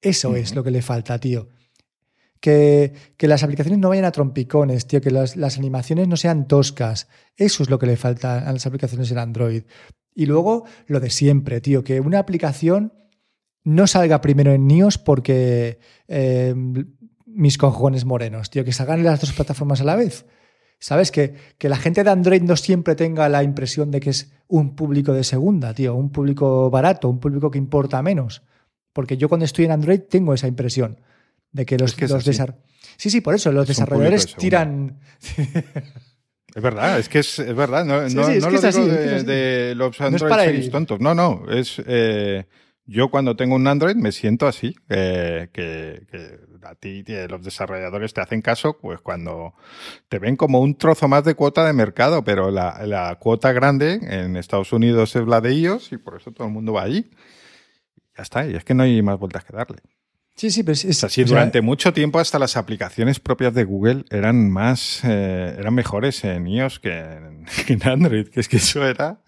[0.00, 1.48] Eso es lo que le falta, tío
[2.40, 7.08] que, las aplicaciones no vayan a trompicones, tío, que las, animaciones no sean toscas.
[7.36, 9.64] Eso es lo que le falta a las aplicaciones en Android.
[10.14, 12.92] Y luego lo de siempre, tío, que una aplicación
[13.62, 16.54] no salga primero en NIOS porque eh,
[17.26, 20.24] mis cojones morenos, tío, que salgan en las dos plataformas a la vez.
[20.80, 21.10] ¿Sabes?
[21.10, 24.74] Que, que, la gente de Android no siempre tenga la impresión de que es un
[24.74, 28.42] público de segunda, tío, un público barato, un público que importa menos.
[28.92, 30.98] Porque yo cuando estoy en Android tengo esa impresión
[31.52, 32.24] de que los, los
[32.96, 34.98] Sí, sí, por eso, los desarrolladores tiran.
[36.52, 37.84] Es verdad, es que es, verdad.
[37.84, 40.98] No, no, lo digo de, los Android tontos.
[40.98, 41.44] No, no.
[41.48, 42.44] Es, eh,
[42.86, 44.74] yo cuando tengo un Android me siento así.
[44.88, 45.48] que,
[46.62, 49.54] a ti los desarrolladores te hacen caso, pues cuando
[50.08, 54.00] te ven como un trozo más de cuota de mercado, pero la, la cuota grande
[54.02, 57.10] en Estados Unidos es la de ellos y por eso todo el mundo va allí.
[58.16, 59.78] Ya está, y es que no hay más vueltas que darle.
[60.40, 61.24] Sí, sí, pero es, así.
[61.24, 66.46] Durante mucho tiempo hasta las aplicaciones propias de Google eran más, eh, eran mejores en
[66.46, 69.20] iOS que en, Android, que es que eso era.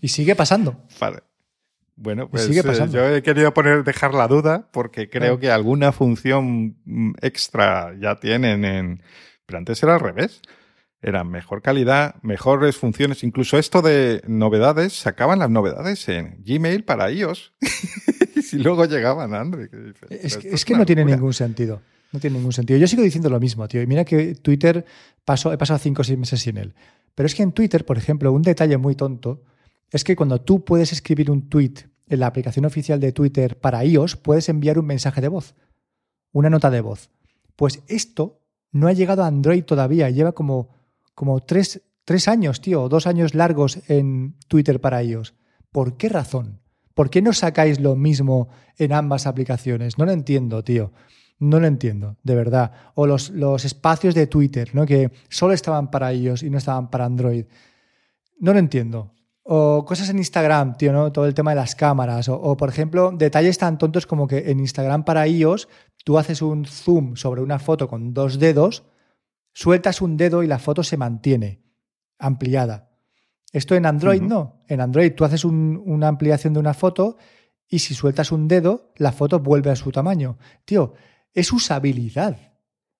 [0.00, 0.84] Y sigue pasando.
[1.00, 1.24] Vale.
[1.96, 5.40] Bueno, pues sigue eh, yo he querido poner, dejar la duda porque creo ah.
[5.40, 9.02] que alguna función mm, extra ya tienen en.
[9.46, 10.42] Pero antes era al revés.
[11.00, 13.22] Eran mejor calidad, mejores funciones.
[13.22, 17.54] Incluso esto de novedades, sacaban las novedades en Gmail para iOS.
[18.52, 19.68] y luego llegaban a Android.
[20.10, 21.80] Es, que, no tiene ningún sentido.
[22.12, 22.78] No tiene ningún sentido.
[22.78, 23.80] Yo sigo diciendo lo mismo, tío.
[23.82, 24.84] Y mira que Twitter
[25.24, 26.74] pasó, he pasado cinco o seis meses sin él.
[27.14, 29.42] Pero es que en Twitter, por ejemplo, un detalle muy tonto
[29.90, 31.74] es que cuando tú puedes escribir un tweet
[32.08, 35.54] en la aplicación oficial de Twitter para iOS, puedes enviar un mensaje de voz,
[36.32, 37.10] una nota de voz.
[37.56, 40.70] Pues esto no ha llegado a Android todavía, lleva como,
[41.14, 45.34] como tres, tres años, tío, dos años largos en Twitter para iOS.
[45.72, 46.60] ¿Por qué razón?
[46.94, 49.98] ¿Por qué no sacáis lo mismo en ambas aplicaciones?
[49.98, 50.92] No lo entiendo, tío.
[51.38, 52.72] No lo entiendo, de verdad.
[52.94, 54.86] O los, los espacios de Twitter, ¿no?
[54.86, 57.44] Que solo estaban para iOS y no estaban para Android.
[58.38, 59.12] No lo entiendo.
[59.48, 61.12] O cosas en Instagram, tío, ¿no?
[61.12, 62.28] Todo el tema de las cámaras.
[62.28, 65.68] O, por ejemplo, detalles tan tontos como que en Instagram para iOS
[66.04, 68.82] tú haces un zoom sobre una foto con dos dedos,
[69.52, 71.62] sueltas un dedo y la foto se mantiene
[72.18, 72.90] ampliada.
[73.52, 74.64] Esto en Android no.
[74.66, 77.16] En Android tú haces una ampliación de una foto
[77.68, 80.38] y si sueltas un dedo, la foto vuelve a su tamaño.
[80.64, 80.94] Tío,
[81.32, 82.36] es usabilidad.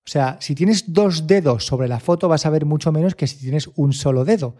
[0.06, 3.26] O sea, si tienes dos dedos sobre la foto vas a ver mucho menos que
[3.26, 4.56] si tienes un solo dedo.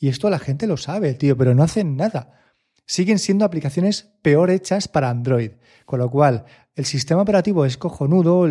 [0.00, 2.40] Y esto la gente lo sabe, tío, pero no hacen nada.
[2.86, 5.52] Siguen siendo aplicaciones peor hechas para Android.
[5.84, 8.48] Con lo cual, el sistema operativo es cojonudo,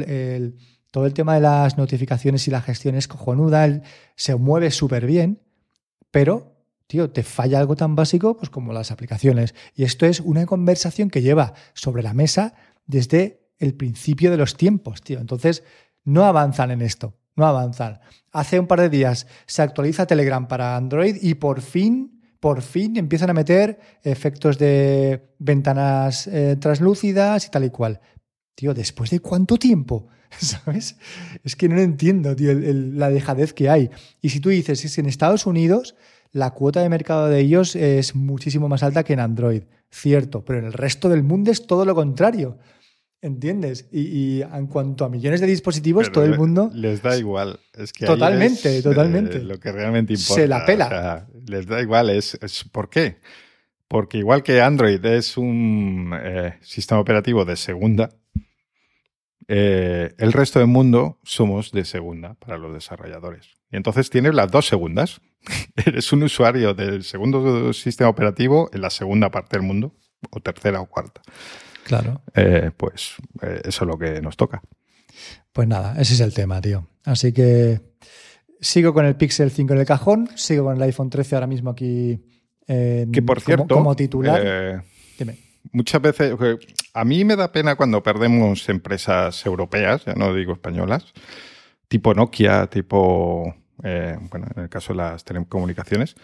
[0.91, 3.81] todo el tema de las notificaciones y la gestión es cojonuda,
[4.15, 5.41] se mueve súper bien,
[6.11, 6.55] pero
[6.89, 9.53] tío, te falla algo tan básico pues como las aplicaciones.
[9.75, 14.55] Y esto es una conversación que lleva sobre la mesa desde el principio de los
[14.55, 15.19] tiempos, tío.
[15.19, 15.63] Entonces,
[16.03, 17.99] no avanzan en esto, no avanzan.
[18.31, 22.97] Hace un par de días se actualiza Telegram para Android y por fin, por fin
[22.97, 28.01] empiezan a meter efectos de ventanas eh, translúcidas y tal y cual.
[28.53, 30.07] Tío, ¿después de cuánto tiempo?
[30.37, 30.97] ¿Sabes?
[31.43, 33.89] Es que no entiendo, tío, la dejadez que hay.
[34.21, 35.95] Y si tú dices, es en Estados Unidos
[36.31, 39.63] la cuota de mercado de ellos es muchísimo más alta que en Android.
[39.89, 42.59] Cierto, pero en el resto del mundo es todo lo contrario.
[43.21, 43.89] ¿Entiendes?
[43.91, 46.71] Y, en cuanto a millones de dispositivos, todo el mundo.
[46.73, 47.59] Les da igual.
[47.73, 49.37] Es que totalmente, totalmente.
[49.37, 50.33] Eh, lo que realmente importa.
[50.35, 51.27] Se la pela.
[51.45, 52.09] les da igual.
[52.09, 52.37] Es,
[52.71, 53.17] ¿Por qué?
[53.89, 58.09] Porque igual que Android es un eh, sistema operativo de segunda,
[59.49, 63.57] eh, el resto del mundo somos de segunda para los desarrolladores.
[63.69, 65.19] Y entonces tienes las dos segundas.
[65.75, 69.93] Eres un usuario del segundo sistema operativo en la segunda parte del mundo,
[70.29, 71.21] o tercera o cuarta.
[71.89, 72.21] Claro.
[72.35, 74.61] Eh, pues eh, eso es lo que nos toca.
[75.51, 76.87] Pues nada, ese es el tema, tío.
[77.03, 77.81] Así que
[78.61, 81.71] sigo con el Pixel 5 en el cajón, sigo con el iPhone 13 ahora mismo
[81.71, 82.23] aquí
[82.67, 84.83] que por cierto, como, titular.
[85.17, 86.35] Dime muchas veces,
[86.93, 91.13] a mí me da pena cuando perdemos empresas europeas, ya no digo españolas,
[91.87, 96.15] tipo Nokia, tipo, eh, bueno, en el caso de las telecomunicaciones,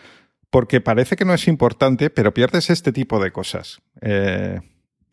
[0.49, 4.59] porque parece que no es importante, pero pierdes este tipo de cosas, eh,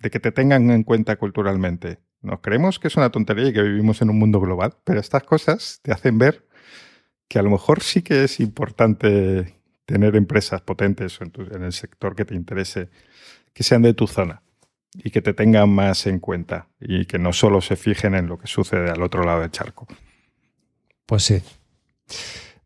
[0.03, 1.99] de que te tengan en cuenta culturalmente.
[2.21, 5.23] Nos creemos que es una tontería y que vivimos en un mundo global, pero estas
[5.23, 6.45] cosas te hacen ver
[7.29, 9.55] que a lo mejor sí que es importante
[9.87, 12.91] tener empresas potentes en el sector que te interese
[13.53, 14.43] que sean de tu zona
[14.95, 18.39] y que te tengan más en cuenta y que no solo se fijen en lo
[18.39, 19.87] que sucede al otro lado del charco.
[21.07, 21.43] Pues sí.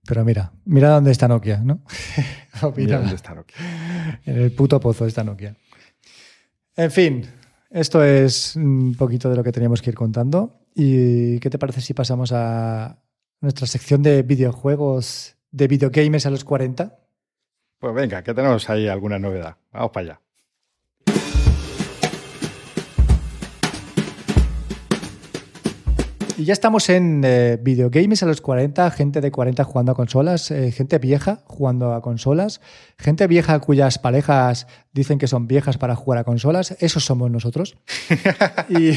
[0.07, 1.83] Pero mira, mira dónde está Nokia, ¿no?
[2.77, 3.57] mira dónde está Nokia.
[4.25, 5.57] En el puto pozo está Nokia.
[6.77, 7.27] En fin,
[7.71, 10.61] esto es un poquito de lo que teníamos que ir contando.
[10.75, 13.03] ¿Y qué te parece si pasamos a
[13.41, 16.99] nuestra sección de videojuegos, de videogames a los 40?
[17.79, 19.57] Pues venga, que tenemos ahí alguna novedad.
[19.73, 20.21] Vamos para allá.
[26.39, 30.51] Y ya estamos en eh, videogames a los 40, gente de 40 jugando a consolas,
[30.51, 32.61] eh, gente vieja jugando a consolas,
[32.99, 37.79] gente vieja cuyas parejas dicen que son viejas para jugar a consolas, esos somos nosotros.
[38.69, 38.91] y,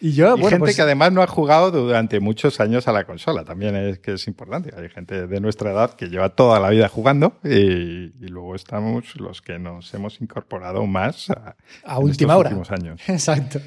[0.00, 3.04] y, yo, y gente pues que además no ha jugado durante muchos años a la
[3.04, 4.72] consola, también es que es importante.
[4.76, 9.42] Hay gente de nuestra edad que lleva toda la vida jugando y, luego estamos los
[9.42, 12.56] que nos hemos incorporado más a, a última hora.
[12.70, 13.00] años.
[13.08, 13.60] Exacto.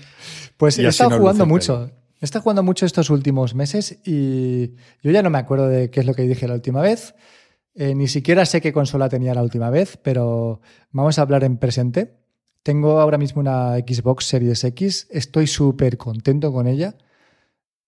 [0.55, 1.91] Pues he estado jugando mucho.
[2.25, 4.71] Está jugando mucho estos últimos meses y
[5.03, 7.13] yo ya no me acuerdo de qué es lo que dije la última vez.
[7.75, 10.59] Eh, ni siquiera sé qué consola tenía la última vez, pero
[10.89, 12.15] vamos a hablar en presente.
[12.63, 16.97] Tengo ahora mismo una Xbox Series X, estoy súper contento con ella.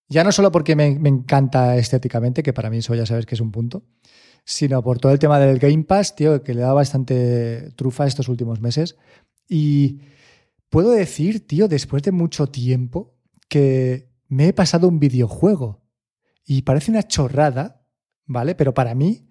[0.08, 3.34] Ya no solo porque me, me, encanta estéticamente, que para mí eso ya sabes que
[3.34, 3.82] es un punto,
[4.44, 8.28] sino por todo el tema del Game Pass, tío, que le da bastante trufa estos
[8.28, 8.96] últimos meses.
[9.48, 9.98] Y
[10.70, 13.16] puedo decir, tío, después de mucho tiempo,
[13.48, 15.82] que me he pasado un videojuego.
[16.44, 17.82] Y parece una chorrada,
[18.26, 18.54] ¿vale?
[18.54, 19.28] Pero para mí,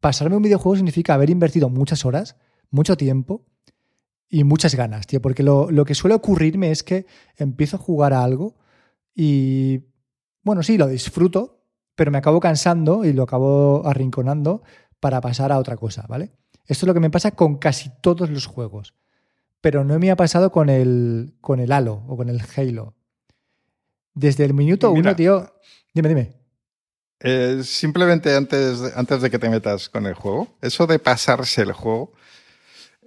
[0.00, 2.36] pasarme un videojuego significa haber invertido muchas horas,
[2.70, 3.44] mucho tiempo
[4.28, 5.20] y muchas ganas, tío.
[5.20, 8.56] Porque lo, lo que suele ocurrirme es que empiezo a jugar a algo
[9.14, 9.80] y,
[10.42, 14.62] bueno, sí, lo disfruto, pero me acabo cansando y lo acabo arrinconando
[15.00, 16.32] para pasar a otra cosa, ¿vale?
[16.66, 18.94] Esto es lo que me pasa con casi todos los juegos.
[19.60, 22.95] Pero no me ha pasado con el, con el Halo o con el Halo.
[24.16, 25.10] Desde el minuto Mira.
[25.10, 25.52] uno, tío.
[25.94, 26.32] Dime, dime.
[27.20, 31.62] Eh, simplemente antes, de- antes de que te metas con el juego, eso de pasarse
[31.62, 32.12] el juego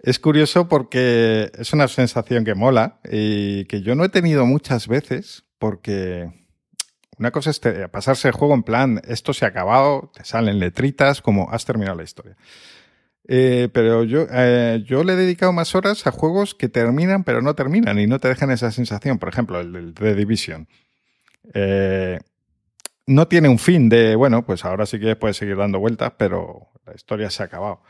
[0.03, 4.87] es curioso porque es una sensación que mola y que yo no he tenido muchas
[4.87, 6.31] veces porque
[7.17, 10.57] una cosa es te- pasarse el juego en plan, esto se ha acabado, te salen
[10.59, 12.37] letritas como has terminado la historia.
[13.27, 17.41] Eh, pero yo, eh, yo le he dedicado más horas a juegos que terminan pero
[17.43, 19.19] no terminan y no te dejan esa sensación.
[19.19, 20.67] Por ejemplo, el del The Division.
[21.53, 22.19] Eh,
[23.07, 26.67] no tiene un fin de, bueno, pues ahora sí que puedes seguir dando vueltas, pero
[26.85, 27.81] la historia se ha acabado.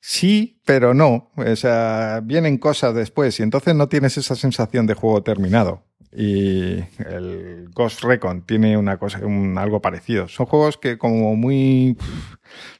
[0.00, 1.30] Sí, pero no.
[1.36, 5.84] O sea, vienen cosas después y entonces no tienes esa sensación de juego terminado.
[6.14, 10.28] Y el Ghost Recon tiene una cosa, un, algo parecido.
[10.28, 11.96] Son juegos que como muy...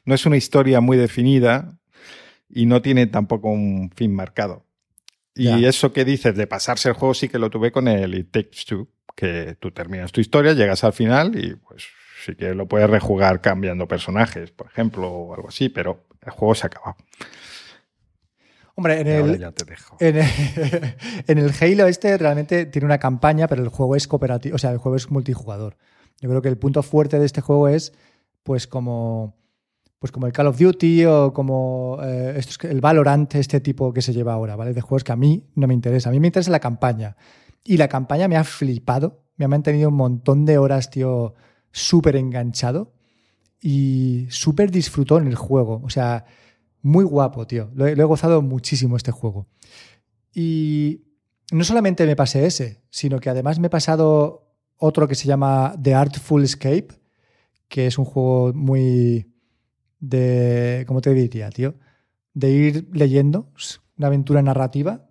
[0.05, 1.79] No es una historia muy definida
[2.47, 4.65] y no tiene tampoco un fin marcado.
[5.33, 5.69] Y Ya.
[5.69, 8.65] eso que dices de pasarse el juego sí que lo tuve con el It Takes
[8.67, 11.85] Two, que tú terminas tu historia, llegas al final y pues
[12.25, 16.55] sí que lo puedes rejugar cambiando personajes, por ejemplo, o algo así, pero el juego
[16.55, 16.95] se acaba.
[18.75, 19.97] Hombre, en el, ya te dejo.
[19.99, 20.25] en el,
[21.27, 24.71] en el Halo este realmente tiene una campaña, pero el juego es cooperativo, o sea,
[24.71, 25.77] el juego es multijugador.
[26.19, 27.93] Yo creo que el punto fuerte de este juego es,
[28.41, 29.35] pues, como,
[29.99, 33.93] pues como el Call of Duty o como eh, estos que- el Valorant, este tipo
[33.93, 34.73] que se lleva ahora, ¿vale?
[34.73, 36.09] De juegos que a mí no me interesa.
[36.09, 37.15] A mí me interesa la campaña.
[37.63, 41.33] Y la campaña me ha flipado, me ha mantenido un montón de horas, tío,
[41.71, 42.93] súper enganchado
[43.61, 45.81] y súper disfrutón el juego.
[45.83, 46.25] O sea,
[46.81, 47.71] muy guapo, tío.
[47.73, 49.47] Lo he, lo he gozado muchísimo este juego.
[50.33, 51.03] Y
[51.51, 54.43] no solamente me pasé ese, sino que además me he pasado
[54.77, 56.87] otro que se llama The Artful Escape,
[57.67, 59.33] que es un juego muy
[59.99, 61.75] de, ¿cómo te diría, tío?
[62.33, 63.51] De ir leyendo,
[63.97, 65.09] una aventura narrativa,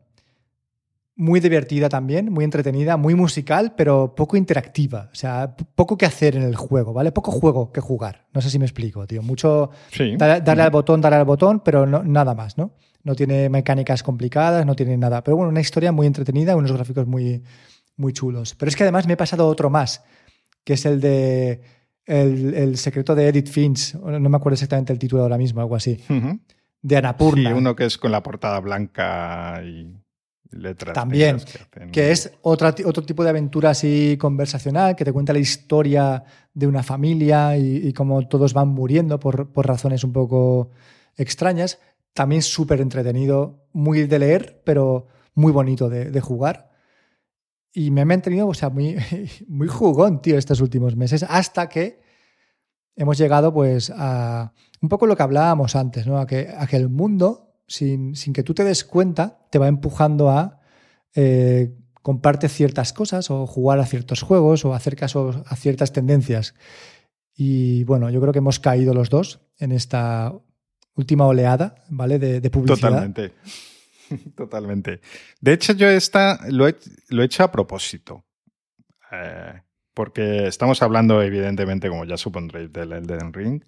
[1.15, 5.11] muy divertida también, muy entretenida, muy musical, pero poco interactiva.
[5.13, 7.13] O sea, poco que hacer en el juego, ¿vale?
[7.13, 8.27] Poco juego que jugar.
[8.33, 9.23] No sé si me explico, tío.
[9.23, 10.17] Mucho Sí.
[10.17, 12.75] Darle, darle al botón, darle al botón, pero no, nada más, ¿no?
[13.05, 15.23] No tiene mecánicas complicadas, no tiene nada.
[15.23, 17.43] Pero bueno, una historia muy entretenida, unos gráficos muy,
[17.97, 18.55] muy chulos.
[18.55, 20.03] Pero es que además me he pasado otro más,
[20.65, 21.61] que es el de
[22.07, 23.95] el, el secreto de Edith Finch.
[23.95, 25.99] No me acuerdo exactamente el título ahora mismo, algo así.
[26.81, 27.51] De Annapurna.
[27.51, 30.02] Sí, uno que es con la portada blanca y
[30.53, 30.95] letras.
[30.95, 31.39] También,
[31.91, 36.67] que, es otra, otro tipo de aventura así conversacional, que te cuenta la historia de
[36.67, 40.71] una familia y, y cómo todos van muriendo por, por razones un poco
[41.17, 41.79] extrañas.
[42.13, 46.71] También súper entretenido, muy de leer, pero muy bonito de, de jugar.
[47.73, 48.97] Y me ha mantenido, o sea, muy,
[49.49, 52.01] muy jugón, tío, estos últimos meses, hasta que
[52.97, 56.19] hemos llegado, pues, a un poco lo que hablábamos antes, ¿no?
[56.19, 60.31] A que, a que el mundo, sin, que tú te des cuenta, te va empujando
[60.31, 60.61] a
[61.15, 66.55] eh, comprarte ciertas cosas o jugar a ciertos juegos o hacer caso a ciertas tendencias.
[67.35, 70.35] Y bueno, yo creo que hemos caído los dos en esta
[70.95, 72.19] última oleada, ¿vale?
[72.19, 72.91] De, publicidad.
[72.91, 73.33] Totalmente.
[74.37, 75.01] Totalmente.
[75.41, 76.77] De hecho, yo esta lo he,
[77.09, 78.25] lo he hecho a propósito.
[79.11, 79.63] Eh,
[79.95, 83.63] porque estamos hablando, evidentemente, como ya supondréis, del Elden Ring.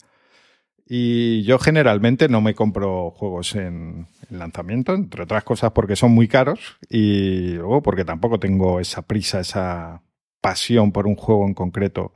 [0.86, 6.12] Y yo generalmente no me compro juegos en, en lanzamiento, entre otras cosas porque son
[6.12, 10.02] muy caros y luego porque tampoco tengo esa prisa, esa
[10.42, 12.12] pasión por un juego en concreto.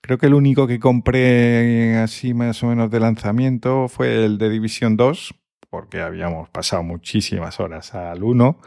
[0.00, 4.48] Creo que el único que compré así más o menos de lanzamiento fue el de
[4.48, 5.34] Division 2,
[5.68, 8.58] porque habíamos pasado muchísimas horas al 1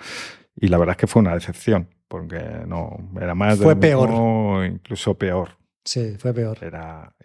[0.57, 4.09] y la verdad es que fue una decepción, porque no era más de Fue peor.
[4.09, 5.57] mismo, incluso peor.
[5.85, 6.57] Sí, fue peor.
[6.61, 7.15] Era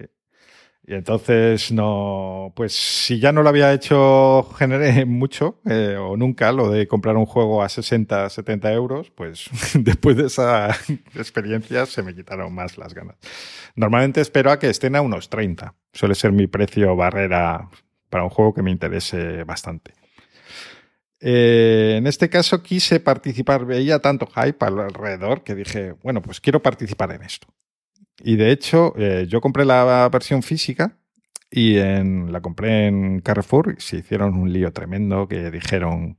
[0.87, 6.53] y entonces no, pues si ya no lo había hecho generé mucho eh, o nunca
[6.53, 10.77] lo de comprar un juego a 60, 70 euros, pues después de esa
[11.15, 13.17] experiencia se me quitaron más las ganas.
[13.77, 15.75] Normalmente espero a que estén a unos 30.
[15.93, 17.69] Suele ser mi precio barrera
[18.11, 19.93] para un juego que me interese bastante.
[21.21, 26.61] Eh, en este caso quise participar, veía tanto hype alrededor que dije, bueno, pues quiero
[26.61, 27.49] participar en esto.
[28.23, 30.97] Y de hecho, eh, yo compré la versión física
[31.51, 36.19] y en, la compré en Carrefour y se hicieron un lío tremendo que dijeron,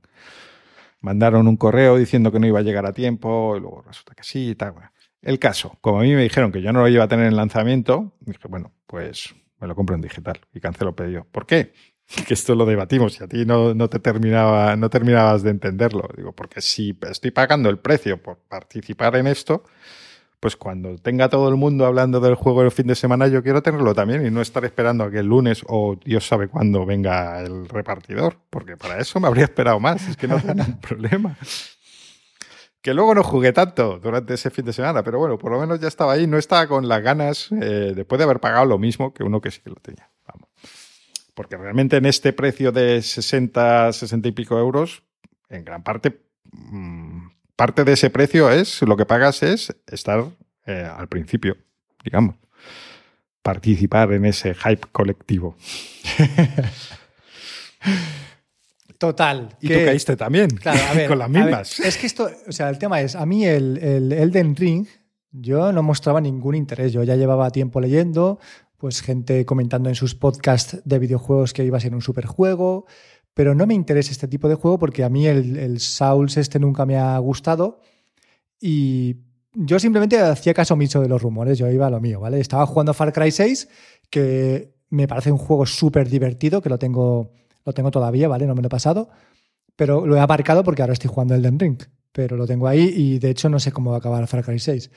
[1.00, 4.24] mandaron un correo diciendo que no iba a llegar a tiempo y luego resulta que
[4.24, 4.54] sí
[5.22, 7.34] el caso, como a mí me dijeron que yo no lo iba a tener en
[7.34, 11.26] lanzamiento, dije, bueno, pues me lo compro en digital y cancelo pedido.
[11.30, 11.72] ¿Por qué?
[12.28, 16.08] Que esto lo debatimos y a ti no, no te terminaba, no terminabas de entenderlo.
[16.16, 19.64] Digo, porque si estoy pagando el precio por participar en esto,
[20.40, 23.62] pues cuando tenga todo el mundo hablando del juego el fin de semana, yo quiero
[23.62, 27.40] tenerlo también y no estar esperando a que el lunes o Dios sabe cuándo venga
[27.40, 31.36] el repartidor, porque para eso me habría esperado más, es que no tengo ningún problema.
[32.82, 35.80] Que luego no jugué tanto durante ese fin de semana, pero bueno, por lo menos
[35.80, 39.12] ya estaba ahí, no estaba con las ganas, eh, después de haber pagado lo mismo
[39.12, 40.08] que uno que sí que lo tenía.
[40.28, 40.48] Vamos.
[41.34, 45.02] Porque realmente en este precio de 60, 60 y pico euros,
[45.48, 46.20] en gran parte
[46.52, 47.26] mmm,
[47.56, 50.24] parte de ese precio es, lo que pagas es estar
[50.66, 51.56] eh, al principio,
[52.04, 52.36] digamos.
[53.42, 55.56] Participar en ese hype colectivo.
[58.98, 59.56] Total.
[59.60, 61.78] Y tú caíste también, claro, a ver, con las mismas.
[61.78, 64.86] Ver, es que esto, o sea, el tema es, a mí el, el, Elden Ring,
[65.30, 66.92] yo no mostraba ningún interés.
[66.92, 68.38] Yo ya llevaba tiempo leyendo,
[68.78, 72.86] pues gente comentando en sus podcasts de videojuegos que iba a ser un superjuego,
[73.36, 76.58] pero no me interesa este tipo de juego porque a mí el, el Souls este
[76.58, 77.82] nunca me ha gustado
[78.58, 79.16] y
[79.52, 82.40] yo simplemente hacía caso omiso de los rumores, yo iba a lo mío, ¿vale?
[82.40, 83.68] Estaba jugando Far Cry 6,
[84.08, 87.34] que me parece un juego súper divertido, que lo tengo,
[87.66, 88.46] lo tengo todavía, ¿vale?
[88.46, 89.10] No me lo he pasado,
[89.76, 91.82] pero lo he aparcado porque ahora estoy jugando Elden Ring,
[92.12, 94.58] pero lo tengo ahí y de hecho no sé cómo va a acabar Far Cry
[94.58, 94.90] 6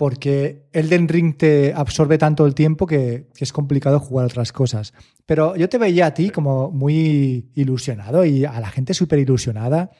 [0.00, 4.94] porque Elden Ring te absorbe tanto el tiempo que, es complicado jugar otras cosas.
[5.26, 9.90] Pero yo te veía a ti como muy ilusionado y a la gente súper ilusionada.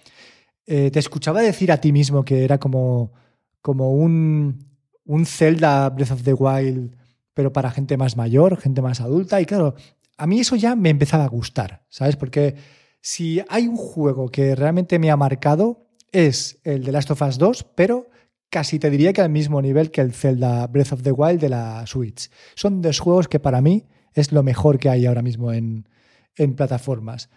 [0.64, 3.12] Eh, te escuchaba decir a ti mismo que era como,
[3.60, 4.64] como un,
[5.04, 6.96] un Zelda Breath of the Wild,
[7.34, 9.38] pero para gente más mayor, gente más adulta.
[9.38, 9.74] Y claro,
[10.16, 12.16] a mí eso ya me empezaba a gustar, ¿sabes?
[12.16, 12.54] Porque
[13.02, 17.36] si hay un juego que realmente me ha marcado es el de Last of Us
[17.36, 18.09] 2, pero
[18.50, 21.48] casi te diría que al mismo nivel que el Zelda Breath of the Wild de
[21.48, 22.30] la Switch.
[22.54, 25.88] Son dos juegos que para mí es lo mejor que hay ahora mismo en,
[26.36, 27.30] en plataformas.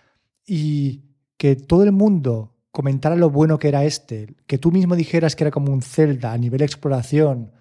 [0.45, 1.03] Y
[1.37, 5.43] que todo el mundo comentara lo bueno que era este, que tú mismo dijeras que
[5.43, 7.51] era como un Zelda a nivel exploración,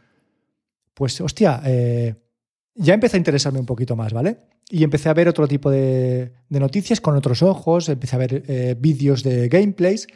[0.94, 2.14] pues hostia, eh,
[2.74, 4.38] ya empecé a interesarme un poquito más, ¿vale?
[4.70, 8.74] Y empecé a ver otro tipo de, noticias con otros ojos, empecé a ver eh,
[8.78, 10.06] vídeos de gameplays.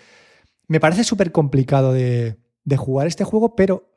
[0.67, 2.37] Me parece súper complicado de,
[2.67, 3.95] de jugar este juego, pero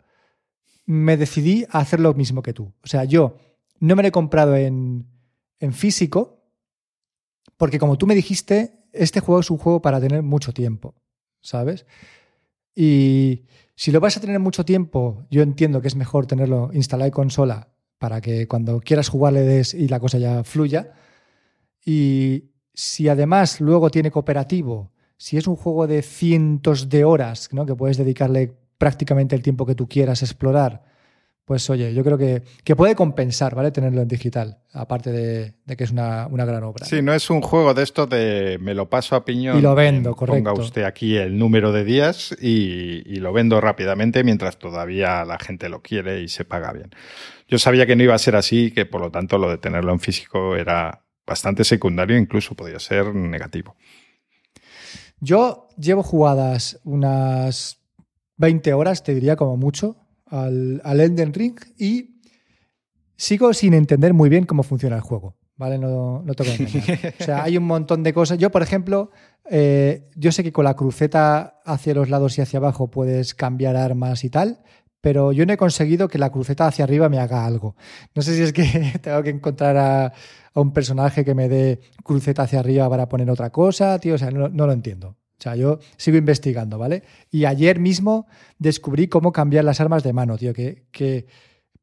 [0.85, 2.71] me decidí a hacer lo mismo que tú.
[2.81, 3.35] O sea, yo
[3.79, 5.07] no me lo he comprado en,
[5.59, 6.45] en físico,
[7.57, 10.95] porque como tú me dijiste, este juego es un juego para tener mucho tiempo,
[11.41, 11.85] ¿sabes?
[12.73, 13.45] Y
[13.75, 17.11] si lo vas a tener mucho tiempo, yo entiendo que es mejor tenerlo instalado en
[17.11, 20.93] consola para que cuando quieras jugar le des y la cosa ya fluya.
[21.83, 27.65] Y si además luego tiene cooperativo si es un juego de cientos de horas, ¿no?
[27.65, 30.81] que puedes dedicarle prácticamente el tiempo que tú quieras explorar,
[31.43, 33.71] pues oye, yo creo que, que puede compensar, ¿vale?
[33.71, 36.85] Tenerlo en digital, aparte de, que es una, gran obra.
[36.85, 39.57] Sí, no es un juego de esto de me lo paso a piñón.
[39.57, 40.51] Y lo vendo, correcto.
[40.51, 45.39] Ponga usted aquí el número de días y, y, lo vendo rápidamente mientras todavía la
[45.39, 46.91] gente lo quiere y se paga bien.
[47.47, 49.91] Yo sabía que no iba a ser así, que por lo tanto lo de tenerlo
[49.91, 53.75] en físico era bastante secundario, incluso podía ser negativo.
[55.21, 57.79] Yo llevo jugadas unas
[58.37, 62.21] 20 horas, te diría como mucho, al, al Elden Ring y
[63.17, 65.35] sigo sin entender muy bien cómo funciona el juego.
[65.59, 65.77] ¿Vale?
[65.77, 68.37] No, no que O sea, hay un montón de cosas.
[68.37, 69.11] Yo, por ejemplo,
[69.51, 73.75] eh, yo sé que con la cruceta hacia los lados y hacia abajo puedes cambiar
[73.75, 74.63] armas y tal,
[75.01, 77.75] pero yo no he conseguido que la cruceta hacia arriba me haga algo.
[78.15, 80.13] No sé si es que tengo que encontrar a,
[80.55, 84.31] un personaje que me dé cruceta hacia arriba para poner otra cosa, tío, o sea,
[84.31, 85.09] no, lo entiendo.
[85.09, 87.03] O sea, yo sigo investigando, ¿vale?
[87.31, 88.27] Y ayer mismo
[88.57, 91.27] descubrí cómo cambiar las armas de mano, tío, que, que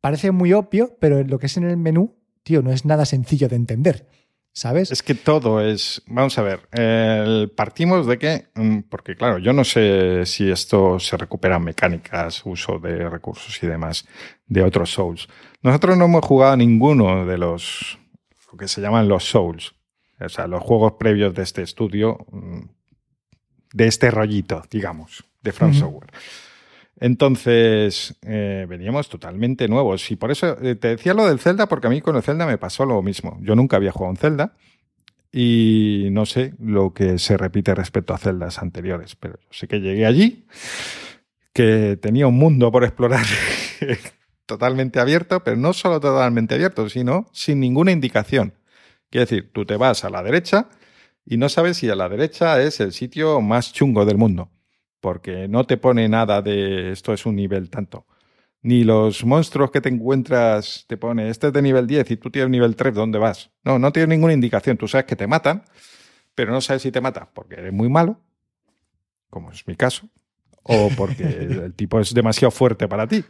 [0.03, 3.49] parece muy obvio, pero lo que es en el menú, tío, no es nada sencillo
[3.49, 4.07] de entender.
[4.57, 4.91] ¿Sabes?
[4.91, 6.03] Es que todo es.
[6.07, 7.53] Vamos a ver.
[7.55, 8.47] partimos de que.
[8.55, 13.67] Mm, porque, claro, yo no sé si esto se recupera mecánicas, uso de recursos y
[13.67, 14.07] demás
[14.47, 15.29] de otros Souls.
[15.61, 17.99] Nosotros no hemos jugado ninguno de los
[18.59, 19.75] que se llaman los Souls,
[20.19, 22.61] o sea, los juegos previos de este estudio, mm,
[23.75, 26.11] de este rollito, digamos, de From Software.
[26.99, 30.11] Entonces, eh, veníamos totalmente nuevos.
[30.11, 32.47] Y por eso eh, te decía lo del Zelda, porque a mí con el Zelda
[32.47, 33.39] me pasó lo mismo.
[33.43, 34.55] Yo nunca había jugado en Zelda
[35.33, 40.07] y no sé lo que se repite respecto a Zeldas anteriores, pero sé que llegué
[40.07, 40.47] allí,
[41.53, 43.27] que tenía un mundo por explorar
[44.47, 48.55] totalmente abierto, pero no solo totalmente abierto, sino sin ninguna indicación.
[49.11, 50.69] Quiere decir, tú te vas a la derecha
[51.27, 54.51] y no sabes si a la derecha es el sitio más chungo del mundo,
[55.07, 58.07] porque no te pone nada de esto es un nivel tanto.
[58.63, 62.29] ni los monstruos que te encuentras te pone, este es de nivel 10 y tú
[62.29, 63.53] tienes nivel 3, ¿dónde vas?
[63.63, 64.77] No, no tienes ninguna indicación.
[64.77, 65.63] Tú sabes que te matan,
[66.35, 68.21] pero no sabes si te matan porque eres muy malo,
[69.31, 70.09] como es mi caso,
[70.65, 71.23] o porque
[71.67, 73.23] el tipo es demasiado fuerte para ti.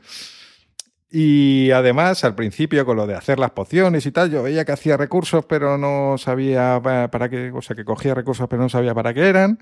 [1.11, 4.73] Y además, al principio, con lo de hacer las pociones y tal, yo veía que
[4.73, 8.95] hacía recursos, pero no sabía para qué, o sea, que cogía recursos, pero no sabía
[8.95, 9.59] para qué eran.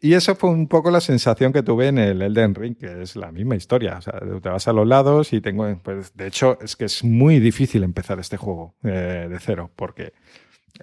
[0.00, 3.16] Y eso fue un poco la sensación que tuve en el Elden Ring, que es
[3.16, 3.96] la misma historia.
[3.98, 5.66] O sea, te vas a los lados y tengo.
[5.82, 10.12] Pues, de hecho, es que es muy difícil empezar este juego eh, de cero, porque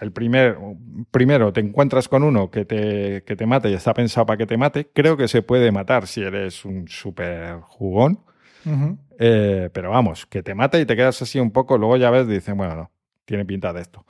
[0.01, 0.57] el primer,
[1.11, 4.45] primero te encuentras con uno que te, que te mate y está pensado para que
[4.45, 4.89] te mate.
[4.93, 8.19] Creo que se puede matar si eres un súper jugón.
[9.19, 12.27] Eh, pero vamos, que te mate y te quedas así un poco, luego ya ves,
[12.27, 12.91] dicen, bueno, no,
[13.23, 14.05] tiene pinta de esto.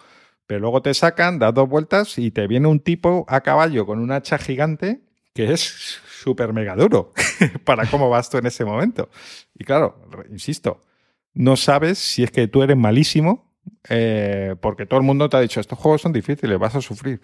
[0.47, 3.99] Pero luego te sacan, das dos vueltas y te viene un tipo a caballo con
[3.99, 5.01] un hacha gigante
[5.33, 7.13] que es súper mega duro
[7.65, 9.09] para cómo vas tú en ese momento.
[9.53, 10.81] Y claro, insisto,
[11.33, 13.45] no sabes si es que tú eres malísimo
[13.89, 17.21] eh, porque todo el mundo te ha dicho, estos juegos son difíciles, vas a sufrir.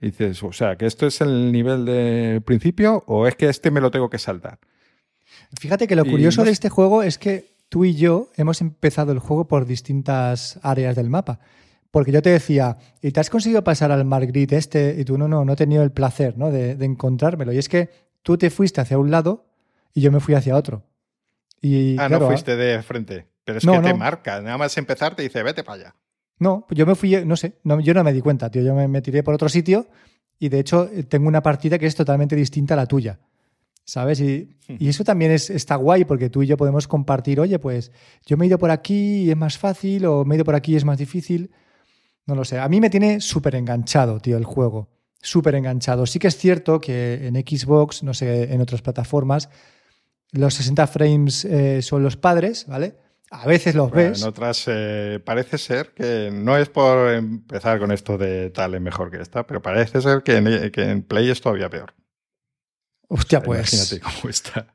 [0.00, 3.70] Y dices, o sea, que esto es el nivel de principio o es que este
[3.70, 4.58] me lo tengo que saltar.
[5.58, 9.18] Fíjate que lo curioso de este juego es que tú y yo hemos empezado el
[9.18, 11.40] juego por distintas áreas del mapa.
[11.92, 14.96] Porque yo te decía, ¿y te has conseguido pasar al Margrit este?
[14.98, 16.50] Y tú, no, no, no he tenido el placer ¿no?
[16.50, 17.52] de, encontrármelo.
[17.52, 17.90] Y es que
[18.22, 19.44] tú te fuiste hacia un lado
[19.92, 20.82] y yo me fui hacia otro.
[21.60, 23.28] Y, ah, no fuiste de frente.
[23.44, 24.40] Pero es que te marca.
[24.40, 25.94] Nada más empezar te dice, vete para allá.
[26.38, 28.62] No, pues yo me fui, no sé, no, yo no me di cuenta, tío.
[28.62, 29.86] Yo me, me tiré por otro sitio
[30.38, 33.20] y de hecho tengo una partida que es totalmente distinta a la tuya.
[33.84, 34.20] ¿Sabes?
[34.20, 37.92] Y, eso también es, está guay porque tú y yo podemos compartir, oye, pues
[38.24, 40.54] yo me he ido por aquí y es más fácil o me he ido por
[40.54, 41.50] aquí y es más difícil.
[42.26, 42.58] No lo sé.
[42.58, 44.88] A mí me tiene súper enganchado, tío, el juego.
[45.20, 46.06] Súper enganchado.
[46.06, 49.48] Sí que es cierto que en Xbox, no sé, en otras plataformas,
[50.32, 52.96] los 60 frames eh, son los padres, ¿vale?
[53.30, 54.22] A veces los ves.
[54.22, 58.80] En otras eh, parece ser que no es por empezar con esto de tal es
[58.80, 61.94] mejor que esta, pero parece ser que en Play es todavía peor.
[63.12, 63.72] Hostia, pues.
[63.72, 64.66] Imagínate cómo está.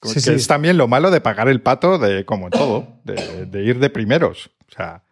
[0.00, 3.90] que es también lo malo de pagar el pato de, como todo, de, ir de
[3.90, 4.50] primeros.
[4.66, 5.04] O sea,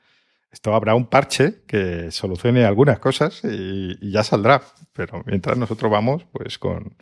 [0.52, 4.62] esto habrá un parche que solucione algunas cosas y, ya saldrá.
[4.92, 6.96] Pero mientras nosotros vamos, pues con,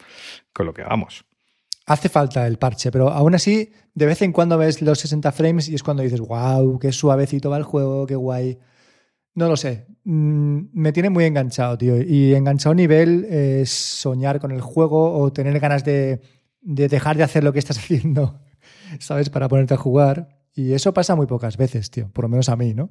[0.53, 1.25] con, lo que vamos.
[1.87, 5.69] Hace falta el parche, pero aún así, de vez en cuando ves los 60 frames
[5.71, 8.59] y es cuando dices, wow, qué suavecito va el juego, qué guay.
[9.35, 9.87] No lo sé.
[10.05, 12.03] Mm, me tiene muy enganchado, tío.
[12.03, 16.21] Y enganchado nivel es soñar con el juego o tener ganas de,
[16.61, 18.41] dejar de hacer lo que estás haciendo,
[18.99, 19.31] ¿sabes?
[19.31, 20.29] Para ponerte a jugar.
[20.55, 22.11] Y eso pasa muy pocas veces, tío.
[22.13, 22.91] Por lo menos a mí, ¿no?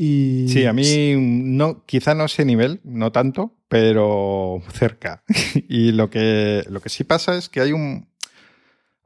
[0.00, 0.46] Y...
[0.46, 5.24] Sí, a mí no, quizá no ese nivel, no tanto, pero cerca.
[5.68, 8.06] y lo que, lo que sí pasa es que hay un,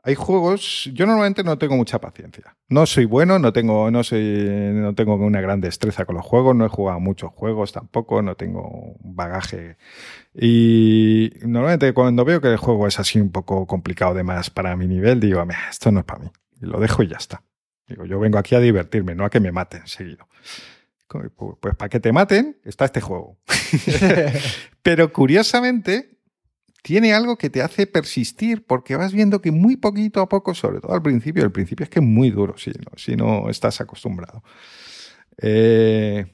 [0.02, 2.56] hay juegos, yo normalmente no tengo mucha paciencia.
[2.68, 6.54] No soy bueno, no tengo, no soy, no tengo una gran destreza con los juegos,
[6.54, 9.78] no he jugado muchos juegos tampoco, no tengo bagaje.
[10.34, 14.76] Y normalmente cuando veo que el juego es así un poco complicado de más para
[14.76, 16.30] mi nivel, digo, esto no es para mí.
[16.60, 17.44] Y lo dejo y ya está.
[17.88, 20.28] Digo, yo vengo aquí a divertirme, no a que me maten seguido.
[21.60, 23.38] Pues para que te maten está este juego.
[24.82, 26.12] Pero curiosamente,
[26.82, 30.80] tiene algo que te hace persistir porque vas viendo que muy poquito a poco, sobre
[30.80, 33.80] todo al principio, el principio es que es muy duro si no, si no estás
[33.80, 34.42] acostumbrado.
[35.40, 36.26] Eh,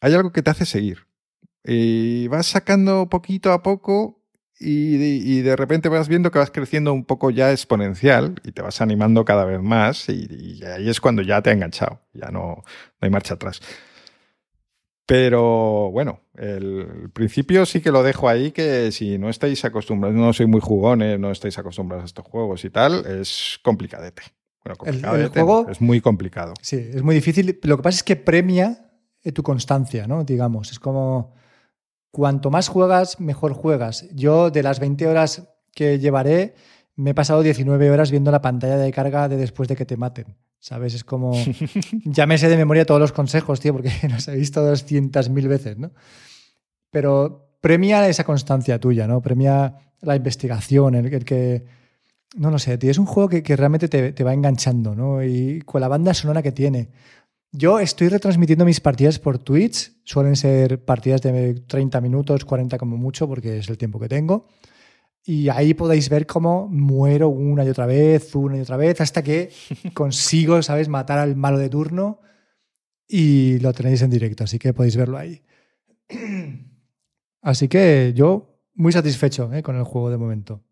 [0.00, 1.06] hay algo que te hace seguir.
[1.64, 4.20] Y vas sacando poquito a poco
[4.64, 8.80] y de, repente vas viendo que vas creciendo un poco ya exponencial y te vas
[8.80, 12.40] animando cada vez más y, y ahí es cuando ya te ha enganchado, ya no,
[12.40, 12.64] no
[13.00, 13.60] hay marcha atrás.
[15.06, 20.32] Pero bueno, el principio sí que lo dejo ahí, que si no estáis acostumbrados, no
[20.32, 24.22] soy muy jugones, no estáis acostumbrados a estos juegos y tal, es complicadete.
[24.64, 26.54] Bueno, complicadete, el, juego, es muy complicado.
[26.62, 27.58] Sí, es muy difícil.
[27.62, 28.92] Lo que pasa es que premia
[29.22, 30.24] eh, tu constancia, ¿no?
[30.24, 31.34] Digamos, es como
[32.12, 34.08] cuanto más juegas, mejor juegas.
[34.14, 36.54] Yo de las 20 horas que llevaré,
[36.94, 39.96] me he pasado 19 horas viendo la pantalla de carga de después de que te
[39.96, 40.36] maten.
[40.62, 40.94] ¿Sabes?
[40.94, 41.32] Es como.
[42.04, 45.76] ya me sé de memoria todos los consejos, tío, porque los he visto 200.000 veces,
[45.76, 45.90] ¿no?
[46.88, 49.20] Pero premia esa constancia tuya, ¿no?
[49.20, 51.64] Premia la investigación, el, que.
[52.36, 52.92] No lo sé, tío.
[52.92, 55.24] Es un juego que, realmente te, va enganchando, ¿no?
[55.24, 56.90] Y con la banda sonora que tiene.
[57.50, 59.92] Yo estoy retransmitiendo mis partidas por Twitch.
[60.04, 64.46] Suelen ser partidas de 30 minutos, 40 como mucho, porque es el tiempo que tengo.
[65.24, 69.22] Y ahí podéis ver cómo muero una y otra vez, una y otra vez, hasta
[69.22, 69.50] que
[69.94, 72.20] consigo, ¿sabes?, matar al malo de turno
[73.06, 75.42] y lo tenéis en directo, así que podéis verlo ahí.
[77.42, 79.64] Así que yo muy satisfecho ¿eh?
[79.64, 80.62] con el juego de momento.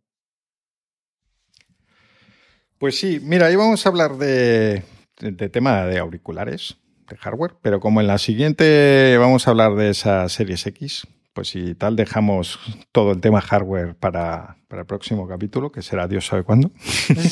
[2.78, 4.84] Pues sí, mira, ahí vamos a hablar de,
[5.18, 6.78] de tema de auriculares,
[7.08, 11.06] de hardware, pero como en la siguiente vamos a hablar de esas series X,
[11.40, 12.58] pues si tal dejamos
[12.92, 16.70] todo el tema hardware para, el próximo capítulo, que será Dios sabe cuándo.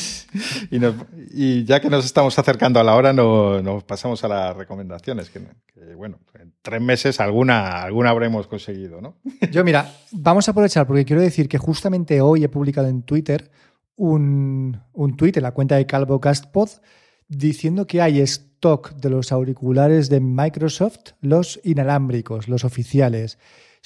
[0.71, 5.41] y, ya que nos estamos acercando a la hora, nos pasamos a las recomendaciones, que,
[5.95, 9.17] bueno, en tres meses alguna, alguna habremos conseguido, ¿no?
[9.51, 13.51] Yo mira, vamos a aprovechar porque quiero decir que justamente hoy he publicado en Twitter
[13.95, 16.69] un, un tweet en la cuenta de CalvoCastPod
[17.27, 23.37] diciendo que hay stock de los auriculares de Microsoft, los inalámbricos, los oficiales.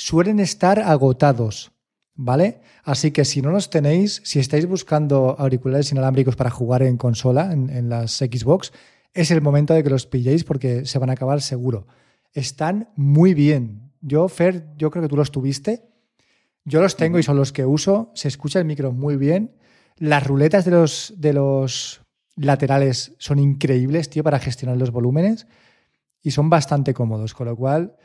[0.05, 1.71] Suelen estar agotados,
[2.13, 2.59] ¿vale?
[2.83, 7.53] Así que si no los tenéis, si estáis buscando auriculares inalámbricos para jugar en consola,
[7.53, 8.73] en, en las Xbox,
[9.13, 11.87] es el momento de que los pilléis porque se van a acabar seguro.
[12.33, 13.93] Están muy bien.
[14.01, 15.85] Yo, Fer, yo creo que tú los tuviste.
[16.65, 18.11] Yo los tengo y son los que uso.
[18.13, 19.55] Se escucha el micro muy bien.
[19.95, 22.01] Las ruletas de los, de los
[22.35, 25.47] laterales son increíbles, tío, para gestionar los volúmenes
[26.21, 27.95] y son bastante cómodos, con lo cual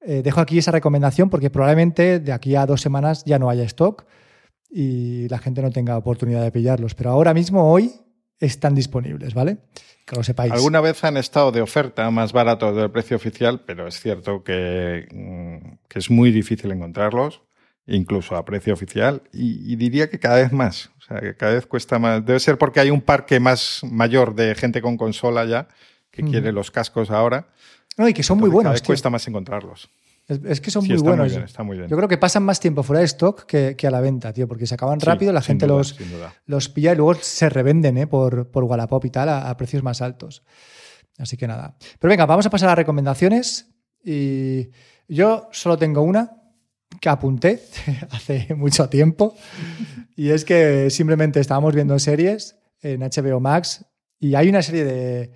[0.00, 3.64] eh, dejo aquí esa recomendación porque probablemente de aquí a dos semanas ya no haya
[3.64, 4.06] stock
[4.70, 7.92] y la gente no tenga oportunidad de pillarlos, pero ahora mismo, hoy,
[8.38, 9.58] están disponibles, ¿vale?
[10.06, 10.52] Que lo sepáis.
[10.52, 15.08] Alguna vez han estado de oferta más barato del precio oficial, pero es cierto que,
[15.10, 17.42] mm, que es muy difícil encontrarlos
[17.88, 20.90] incluso a precio oficial, y, diría que cada vez más.
[20.98, 22.24] O sea, que cada vez cuesta más.
[22.24, 25.68] Debe ser porque hay un parque más mayor de gente con consola ya
[26.10, 27.48] que quiere los cascos ahora.
[27.98, 28.70] No, y que son muy buenos.
[28.70, 29.90] Cada vez cuesta más encontrarlos.
[30.26, 31.32] Es, que son muy buenos.
[31.32, 31.88] está muy bien.
[31.88, 34.66] Yo creo que pasan más tiempo fuera de stock que, a la venta, tío, porque
[34.66, 35.96] se acaban rápido, la gente los,
[36.46, 38.06] los pilla y luego se revenden ¿eh?
[38.06, 40.42] por, por Wallapop y tal a, a precios más altos.
[41.18, 41.76] Así que nada.
[41.98, 43.70] Pero venga, vamos a pasar a las recomendaciones.
[44.04, 44.68] Y
[45.08, 46.38] yo solo tengo una,
[47.00, 47.62] que apunté
[48.10, 49.34] hace mucho tiempo.
[50.16, 53.84] Y es que simplemente estábamos viendo series en HBO Max
[54.20, 55.32] y hay una serie de,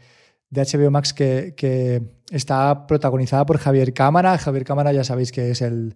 [0.50, 2.02] HBO Max que,
[2.32, 4.36] está protagonizada por Javier Cámara.
[4.38, 5.94] Javier Cámara ya sabéis que es el...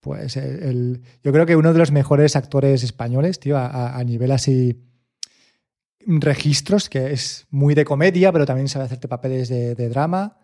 [0.00, 4.80] Pues el, yo creo que uno de los mejores actores españoles, tío, a, nivel así
[6.06, 10.38] registros, que es muy de comedia, pero también sabe hacerte papeles de drama.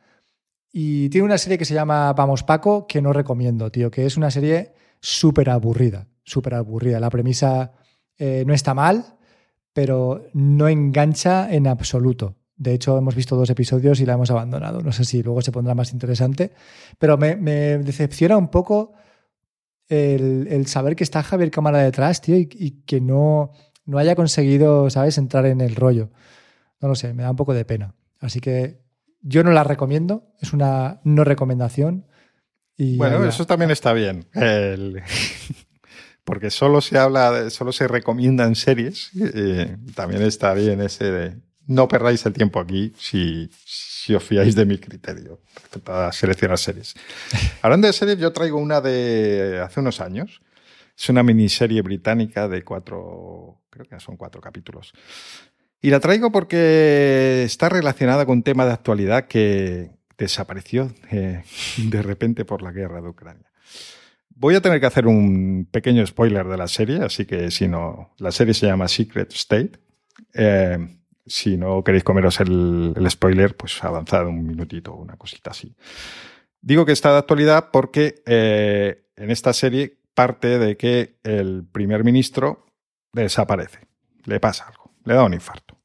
[0.76, 4.16] Y tiene una serie que se llama Vamos Paco, que no recomiendo, tío, que es
[4.16, 6.98] una serie súper aburrida, súper aburrida.
[6.98, 7.70] La premisa
[8.18, 9.04] eh, no está mal,
[9.72, 12.34] pero no engancha en absoluto.
[12.56, 14.80] De hecho, hemos visto dos episodios y la hemos abandonado.
[14.80, 16.52] No sé si luego se pondrá más interesante,
[16.98, 17.36] pero me,
[17.78, 18.92] decepciona un poco
[19.88, 23.50] el, saber que está Javier Cámara detrás, tío, y, y, que no,
[23.86, 26.10] no haya conseguido, ¿sabes?, entrar en el rollo.
[26.80, 27.94] No lo sé, me da un poco de pena.
[28.20, 28.84] Así que
[29.20, 32.06] yo no la recomiendo, es una no recomendación.
[32.76, 34.26] Y bueno, eso también está bien.
[36.24, 39.10] Porque solo se habla, solo se recomiendan series.
[39.94, 41.36] también está bien ese de
[41.66, 45.40] no perdáis el tiempo aquí si, si os fiáis de mi criterio
[45.82, 46.94] para seleccionar series.
[47.62, 50.42] Hablando de series, yo traigo una de hace unos años.
[50.96, 54.92] Es una miniserie británica de cuatro, creo que son cuatro capítulos.
[55.80, 61.42] Y la traigo porque está relacionada con un tema de actualidad que desapareció eh,
[61.76, 63.50] de repente por la guerra de Ucrania.
[64.36, 68.14] Voy a tener que hacer un pequeño spoiler de la serie, así que si no,
[68.18, 69.78] la serie se llama Secret State.
[70.34, 70.78] Eh,
[71.26, 75.74] si no queréis comeros el, spoiler, pues avanzad un minutito una cosita así.
[76.60, 82.04] Digo que está de actualidad porque eh, en esta serie parte de que el primer
[82.04, 82.66] ministro
[83.12, 83.80] desaparece,
[84.24, 85.76] le pasa algo, le da un infarto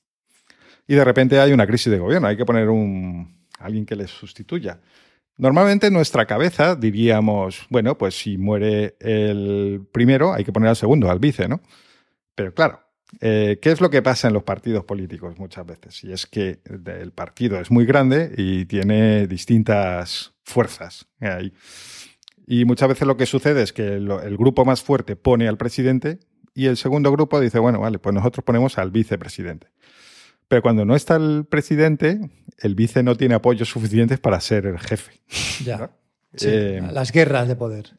[0.89, 4.07] y de repente hay una crisis de gobierno, hay que poner un, alguien que le
[4.07, 4.79] sustituya.
[5.37, 10.75] Normalmente en nuestra cabeza diríamos, bueno, pues si muere el primero, hay que poner al
[10.75, 11.61] segundo, al vice, ¿no?
[12.33, 12.81] Pero claro,
[13.21, 16.03] eh, ¿qué es lo que pasa en los partidos políticos muchas veces?
[16.03, 21.07] Y es que el partido es muy grande y tiene distintas fuerzas.
[22.47, 26.19] Y muchas veces lo que sucede es que el grupo más fuerte pone al presidente
[26.53, 29.67] y el segundo grupo dice, bueno, vale, pues nosotros ponemos al vicepresidente.
[30.47, 32.19] Pero cuando no está el presidente,
[32.57, 35.21] el vice no tiene apoyos suficientes para ser el jefe.
[35.63, 35.91] Ya.
[36.41, 37.97] Eh, las guerras de poder.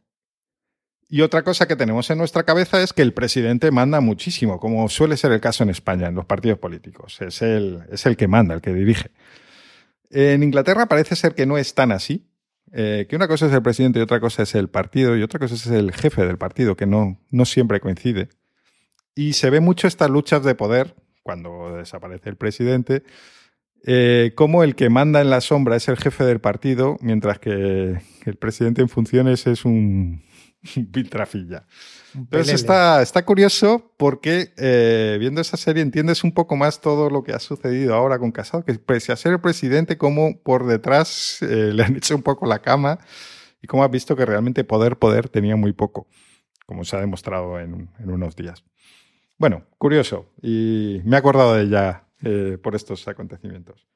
[1.12, 4.88] Y otra cosa que tenemos en nuestra cabeza es que el presidente manda muchísimo, como
[4.88, 7.20] suele ser el caso en España, en los partidos políticos.
[7.20, 9.10] Es el, es el que manda, el que dirige.
[10.10, 12.28] En Inglaterra parece ser que no es tan así.
[12.72, 15.40] Eh, que una cosa es el presidente y otra cosa es el partido y otra
[15.40, 18.28] cosa es el jefe del partido, que no, no siempre coincide.
[19.16, 20.94] Y se ve mucho estas luchas de poder
[21.24, 23.02] cuando desaparece el presidente,
[23.84, 28.00] eh, como el que manda en la sombra es el jefe del partido, mientras que
[28.24, 30.22] el presidente en funciones es un,
[30.92, 31.64] piltrafilla.
[32.14, 37.22] Entonces está, está curioso porque eh, viendo esa serie entiendes un poco más todo lo
[37.22, 41.38] que ha sucedido ahora con Casado, que pese a ser el presidente, como por detrás
[41.42, 42.98] eh, le han hecho un poco la cama
[43.62, 46.08] y como has visto que realmente poder, poder tenía muy poco,
[46.66, 48.64] como se ha demostrado en, unos días.
[49.38, 53.86] Bueno, curioso y me he acordado de ella eh, por estos acontecimientos.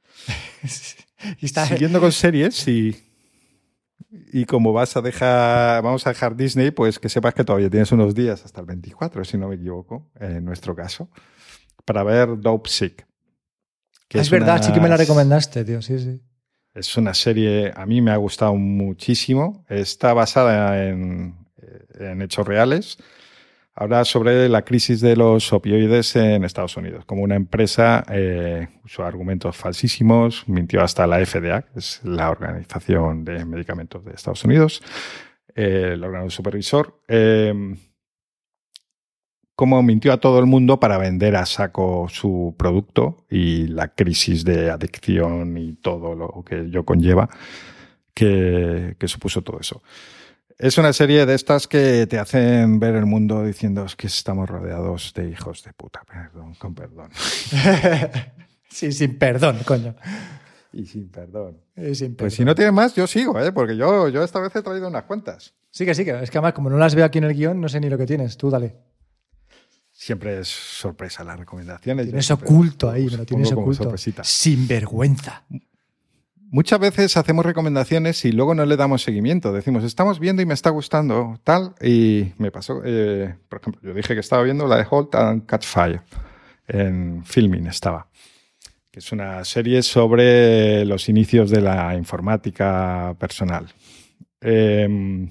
[1.41, 1.67] está...
[1.67, 3.14] Siguiendo con series y
[4.33, 7.91] y como vas a dejar, vamos a dejar Disney, pues que sepas que todavía tienes
[7.93, 11.11] unos días hasta el 24, si no me equivoco, en nuestro caso,
[11.85, 13.07] para ver Dope Sick.
[14.11, 16.21] es, verdad, sí que me la recomendaste, tío, sí, sí.
[16.75, 19.65] Es una serie, a mí me ha gustado muchísimo.
[19.69, 21.37] Está basada en,
[22.01, 22.99] en hechos reales
[23.77, 27.05] Habla sobre la crisis de los opioides en Estados Unidos.
[27.07, 33.25] Como una empresa eh, usó argumentos falsísimos, mintió hasta la FDA, que es la Organización
[33.25, 34.81] de Medicamentos de Estados Unidos,
[35.57, 37.01] eh, el órgano supervisor.
[37.09, 37.53] Eh,
[39.57, 44.45] como mintió a todo el mundo para vender a saco su producto y la crisis
[44.45, 47.29] de adicción y todo lo que ello conlleva
[48.15, 49.83] que supuso todo eso.
[50.59, 55.13] Es una serie de estas que te hacen ver el mundo diciendo que estamos rodeados
[55.15, 56.03] de hijos de puta.
[56.05, 57.11] Perdón, con perdón.
[58.71, 59.97] sí, sin perdón, coño.
[60.73, 61.61] Y sin perdón.
[62.17, 63.53] Pues si no tienes más, yo sigo, ¿eh?
[63.53, 65.55] porque yo, yo esta vez he traído unas cuentas.
[65.71, 67.61] Sí que sí, que es que además como no las veo aquí en el guion,
[67.61, 68.37] no sé ni lo que tienes.
[68.37, 68.77] Tú dale.
[69.91, 72.07] Siempre es sorpresa las recomendaciones.
[72.07, 73.93] Tienes oculto ahí, me lo tienes oculto.
[74.23, 75.45] Sin vergüenza.
[76.51, 79.53] Muchas veces hacemos recomendaciones y luego no le damos seguimiento.
[79.53, 81.75] Decimos, estamos viendo y me está gustando tal.
[81.81, 85.47] Y me pasó, eh, por ejemplo, yo dije que estaba viendo la de Holt and
[85.47, 86.03] Catch Fire.
[86.67, 88.09] En Filming estaba.
[88.91, 93.67] Que es una serie sobre los inicios de la informática personal.
[94.41, 95.29] Em,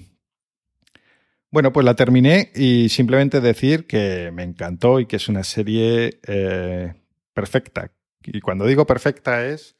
[1.50, 6.18] bueno, pues la terminé y simplemente decir que me encantó y que es una serie
[6.26, 6.92] eh,
[7.32, 7.92] perfecta.
[8.24, 9.76] Y cuando digo perfecta es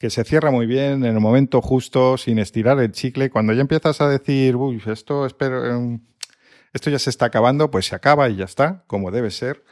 [0.00, 3.28] que se cierra muy bien en el momento justo, sin estirar el chicle.
[3.28, 6.00] Cuando ya empiezas a decir, uy, esto, espero, em,
[6.72, 9.62] esto ya se está acabando, pues se acaba y ya está, como debe ser.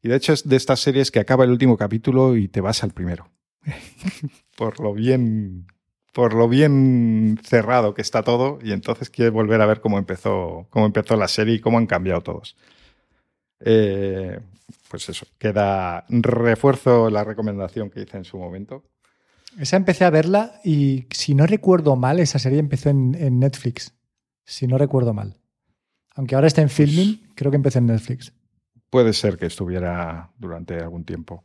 [0.00, 2.84] Y de hecho es de estas series que acaba el último capítulo y te vas
[2.84, 3.28] al primero.
[4.56, 5.66] por lo bien,
[6.12, 10.68] por lo bien cerrado que está todo, y entonces quieres volver a ver cómo empezó,
[10.70, 12.56] cómo empezó la serie y cómo han cambiado todos.
[13.58, 14.38] Eh,
[14.88, 18.84] pues eso, queda refuerzo la recomendación que hice en su momento.
[19.58, 23.94] Esa empecé a verla y si no recuerdo mal, esa serie empezó en, Netflix.
[24.44, 25.36] Si no recuerdo mal.
[26.14, 28.32] Aunque ahora está en filming, pues creo que empezó en Netflix.
[28.90, 31.44] Puede ser que estuviera durante algún tiempo.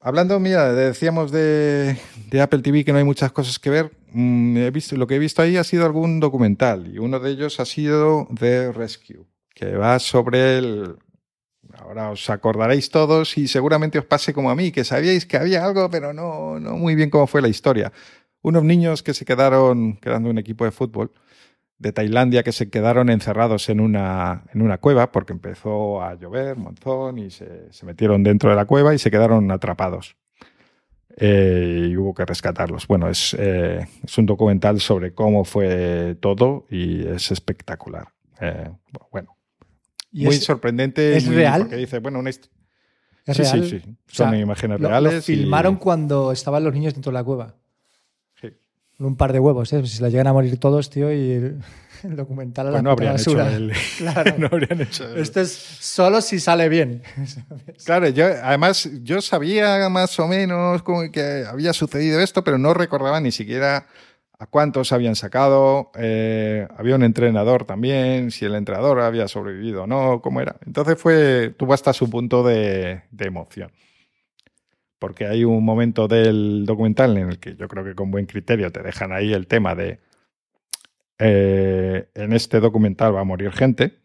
[0.00, 1.96] Hablando, mira, decíamos de,
[2.40, 3.90] Apple TV que no hay muchas cosas que ver.
[4.12, 7.30] Mm, he visto, lo que he visto ahí ha sido algún documental y uno de
[7.30, 10.96] ellos ha sido The Rescue, que va sobre el,
[11.80, 15.64] Ahora os acordaréis todos y seguramente os pase como a mí, que sabíais que había
[15.64, 17.92] algo, pero no, no muy bien cómo fue la historia.
[18.42, 21.12] Unos niños que se quedaron, quedando un equipo de fútbol
[21.78, 26.56] de Tailandia, que se quedaron encerrados en una, en una cueva porque empezó a llover,
[26.56, 30.16] monzón, y se, metieron dentro de la cueva y se quedaron atrapados.
[31.16, 32.86] Eh, y hubo que rescatarlos.
[32.86, 38.08] Bueno, es, eh, es, un documental sobre cómo fue todo y es espectacular.
[38.40, 38.70] Eh,
[39.10, 39.37] bueno,
[40.12, 41.16] muy sorprendente.
[41.16, 41.62] ¿Es real?
[41.62, 42.40] Porque dice, bueno, una ¿Es
[43.36, 43.64] sí, real?
[43.68, 45.14] Sí, sí, Son imágenes reales.
[45.14, 47.54] Lo filmaron cuando estaban los niños dentro de la cueva.
[48.40, 48.48] Sí.
[48.98, 49.82] Un par de huevos, ¿eh?
[49.86, 51.60] Si se la llegan a morir todos, tío, y el,
[52.16, 53.48] documental a pues la no habrían basura.
[53.48, 53.72] Hecho el...
[53.98, 54.34] claro.
[54.38, 57.02] no habrían hecho Esto es solo si sale bien.
[57.84, 60.82] claro, yo además yo sabía más o menos
[61.12, 63.86] que había sucedido esto, pero no recordaba ni siquiera
[64.38, 69.86] a cuántos habían sacado, eh, había un entrenador también, si el entrenador había sobrevivido o
[69.86, 70.56] no, cómo era.
[70.64, 73.72] Entonces fue, tuvo hasta su punto de, emoción.
[75.00, 78.70] Porque hay un momento del documental en el que yo creo que con buen criterio
[78.70, 80.00] te dejan ahí el tema de,
[81.18, 83.98] eh, en este documental va a morir gente,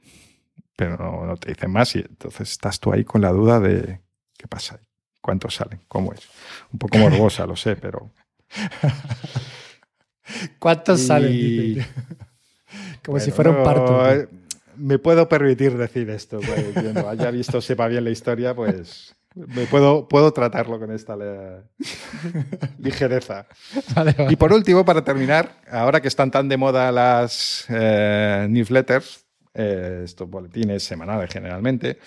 [0.75, 4.01] pero no, no, te dicen más y entonces estás tú ahí con la duda de
[4.36, 4.86] qué pasa ahí,
[5.21, 6.27] cuántos salen, cómo es.
[6.71, 8.09] Un poco morbosa, lo sé, pero...
[10.59, 11.86] ¿Cuántos salen?
[13.05, 14.09] Como si fuera un parto.
[14.09, 14.28] Eh,
[14.78, 16.39] me puedo permitir decir esto.
[16.39, 21.17] Pues, no haya visto, sepa bien la historia, pues me puedo, puedo tratarlo con esta
[22.80, 23.47] ligereza.
[24.30, 30.01] Y por último, para terminar, ahora que están tan de moda las eh, newsletters, eh,
[30.03, 31.97] estos boletines semanales generalmente,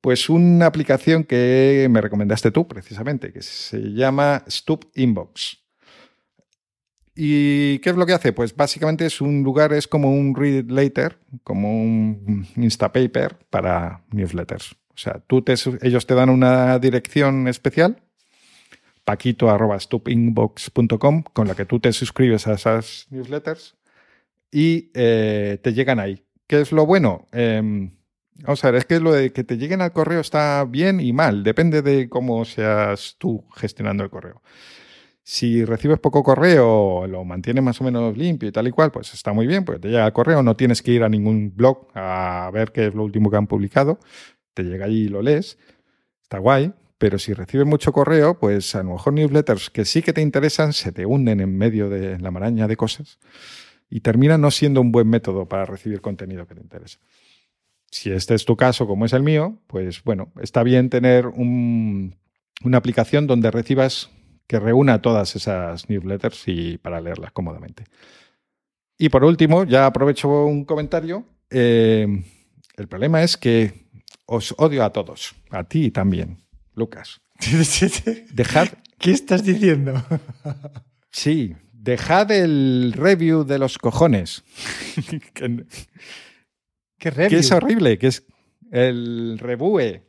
[0.00, 5.58] pues una aplicación que me recomendaste tú precisamente, que se llama Stup Inbox.
[7.20, 8.32] ¿Y qué es lo que hace?
[8.32, 14.76] Pues básicamente es un lugar, es como un read later, como un Instapaper para newsletters.
[14.90, 15.44] O sea, tú
[15.82, 18.00] ellos te dan una dirección especial,
[19.04, 23.74] paquito.stupinbox.com, con la que tú te suscribes a esas newsletters
[24.52, 26.24] y eh, te llegan ahí.
[26.46, 27.26] ¿Qué es lo bueno?
[27.32, 27.96] Em,
[28.42, 31.12] vamos a ver, es que lo de que te lleguen al correo está bien y
[31.12, 34.40] mal, depende de cómo seas tú gestionando el correo.
[35.30, 39.12] Si recibes poco correo, lo mantienes más o menos limpio y tal y cual, pues
[39.12, 41.86] está muy bien, porque te llega el correo, no tienes que ir a ningún blog
[41.92, 43.98] a ver qué es lo último que han publicado,
[44.54, 45.58] te llega allí y lo lees,
[46.22, 50.14] está guay, pero si recibes mucho correo, pues a lo mejor newsletters que sí que
[50.14, 53.18] te interesan se te hunden en medio de la maraña de cosas
[53.90, 57.00] y termina no siendo un buen método para recibir contenido que te interesa.
[57.90, 62.78] Si este es tu caso, como es el mío, pues bueno, está bien tener una
[62.78, 64.08] aplicación donde recibas
[64.48, 67.84] que reúna todas esas newsletters y para leerlas cómodamente.
[68.98, 71.24] Y por último, ya aprovecho un comentario.
[71.50, 72.24] Eh,
[72.76, 73.86] el problema es que
[74.26, 76.38] os odio a todos, a ti también,
[76.74, 77.20] Lucas.
[78.32, 78.68] Dejad.
[78.98, 80.02] ¿Qué estás diciendo?
[81.10, 84.42] sí, dejad el review de los cojones.
[86.98, 87.28] ¿Qué review?
[87.30, 88.26] Que es horrible, que es
[88.72, 90.07] el rebue.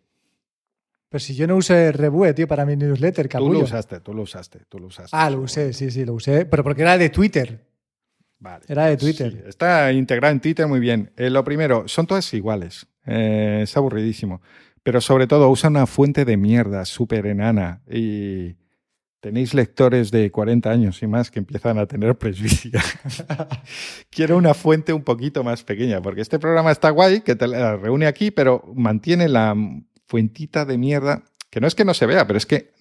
[1.09, 3.51] Pero si yo no usé Rebue, tío, para mi newsletter, capullo.
[3.51, 5.09] Tú lo usaste, tú lo usaste, tú lo usaste.
[5.11, 6.45] Ah, lo usé, sí, sí, lo usé.
[6.45, 7.65] Pero porque era de Twitter.
[8.37, 8.63] Vale.
[8.67, 9.43] Era de Twitter.
[9.47, 11.11] está integrado en Twitter muy bien.
[11.17, 12.87] Eh, lo primero, son todas iguales.
[13.05, 14.41] Eh, es aburridísimo.
[14.83, 17.81] Pero sobre todo, usa una fuente de mierda súper enana.
[17.89, 18.55] Y
[19.19, 22.81] tenéis lectores de 40 años y más que empiezan a tener presbicia.
[24.09, 27.75] Quiero una fuente un poquito más pequeña, porque este programa está guay, que te la
[27.75, 29.55] reúne aquí, pero mantiene la
[30.09, 32.73] fuentita de mierda, que no es que no se vea, pero es que,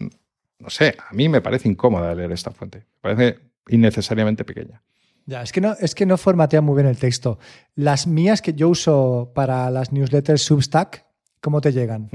[0.59, 2.79] no sé, a mí me parece incómoda leer esta fuente.
[2.79, 4.83] Me parece innecesariamente pequeña.
[5.27, 7.39] Ya, es que no, es que no formatea muy bien el texto.
[7.75, 11.05] Las mías que yo uso para las newsletters Substack,
[11.43, 12.09] ¿cómo te llegan?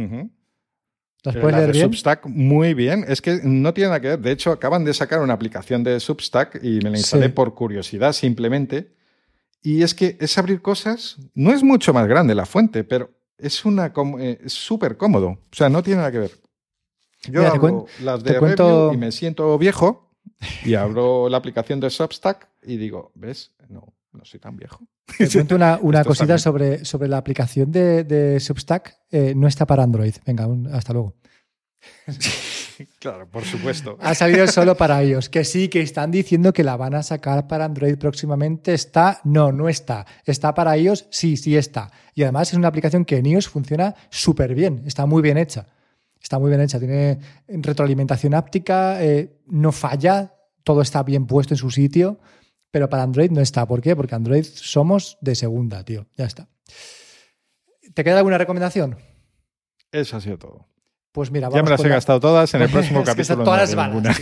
[1.24, 1.86] ¿Las puedes leer bien?
[1.86, 3.05] Substack muy bien.
[3.07, 4.20] Es que no tiene nada que ver.
[4.20, 8.14] De hecho, acaban de sacar una aplicación de Substack y me la instalé por curiosidad
[8.14, 8.95] simplemente.
[9.61, 11.18] Y es que es abrir cosas.
[11.36, 15.27] No es mucho más grande la fuente, pero es una eh, súper cómodo.
[15.27, 16.31] O sea, no tiene nada que ver.
[17.29, 18.91] Yo hago las de cuento...
[18.93, 20.11] y me siento viejo
[20.65, 23.53] y abro la aplicación de Substack y digo, ¿ves?
[23.69, 24.86] No, no soy tan viejo.
[25.17, 28.97] Te cuento una, cosita sobre, sobre la aplicación de, Substack.
[29.11, 30.15] Eh, no está para Android.
[30.25, 31.15] Venga, hasta luego.
[32.99, 33.97] claro, por supuesto.
[34.01, 35.30] Ha salido solo para ellos.
[35.30, 38.74] Que sí, que están diciendo que la van a sacar para Android próximamente.
[38.74, 39.19] ¿Está?
[39.24, 40.05] No, no está.
[40.26, 41.07] ¿Está para ellos?
[41.09, 41.91] Sí, sí está.
[42.15, 44.84] Y además es una aplicación que en iOS funciona súper bien.
[44.86, 45.67] Está muy bien hecha.
[46.21, 46.80] Está muy bien hecha.
[46.80, 52.19] Tiene retroalimentación áptica, eh, no falla, todo está bien puesto en su sitio.
[52.71, 53.67] Pero para Android no está.
[53.67, 53.95] ¿Por qué?
[53.95, 56.07] Porque Android somos de segunda, tío.
[56.17, 56.47] Ya está.
[57.93, 58.97] ¿Te queda alguna recomendación?
[59.91, 60.72] Eso ha sido todo.
[61.14, 63.43] Pues mira, vamos Ya me las he gastado todas en el próximo capítulo.
[63.43, 64.18] todas las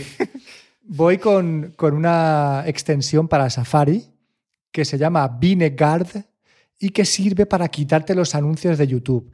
[0.84, 4.04] Voy con, una extensión para Safari
[4.70, 6.08] que se llama Binegard
[6.78, 9.32] y que sirve para quitarte los anuncios de YouTube.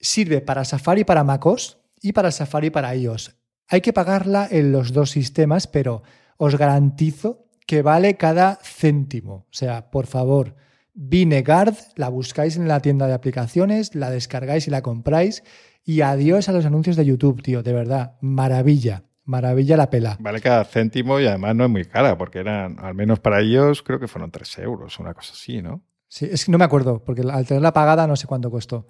[0.00, 3.36] Sirve para Safari para MacOS y para Safari para iOS.
[3.68, 6.02] Hay que pagarla en los dos sistemas, pero
[6.36, 9.46] os garantizo que vale cada céntimo.
[9.50, 10.56] O sea, por favor,
[10.94, 15.44] Binegard, la buscáis en la tienda de aplicaciones, la descargáis y la compráis
[15.88, 19.04] y adiós a los anuncios de YouTube, tío, de verdad, maravilla.
[19.24, 20.16] Maravilla la pela.
[20.20, 23.82] Vale cada céntimo y además no es muy cara, porque eran, al menos para ellos,
[23.82, 25.82] creo que fueron 3 euros, una cosa así, ¿no?
[26.08, 28.86] Sí, es que no me acuerdo, porque al tenerla pagada no sé cuánto costó.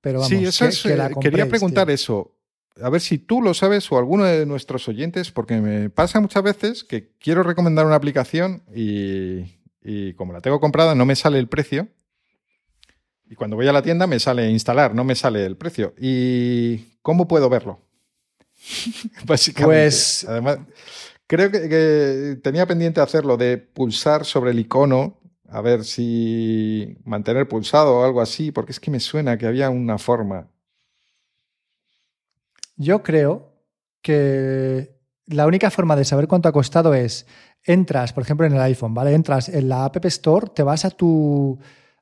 [0.00, 2.36] Pero vamos, sí, eso es, eh, quería preguntar eso.
[2.82, 6.42] A ver si tú lo sabes o alguno de nuestros oyentes, porque me pasa muchas
[6.42, 11.38] veces que quiero recomendar una aplicación y, y como la tengo comprada no me sale
[11.38, 11.88] el precio
[13.30, 15.94] y cuando voy a la tienda me sale instalar, no me sale el precio.
[15.96, 17.80] ¿Y cómo puedo verlo?
[19.24, 19.84] Básicamente.
[19.84, 20.26] Pues.
[20.28, 20.58] Además,
[21.28, 27.98] creo que, tenía pendiente hacerlo de pulsar sobre el icono, a ver si mantener pulsado
[27.98, 30.48] o algo así, porque es que me suena que había una forma.
[32.74, 33.52] Yo creo
[34.02, 37.26] que la única forma de saber cuánto ha costado es
[37.62, 39.14] entras, por ejemplo, en el iPhone, ¿vale?
[39.14, 41.60] Entras en la App Store, te vas a tu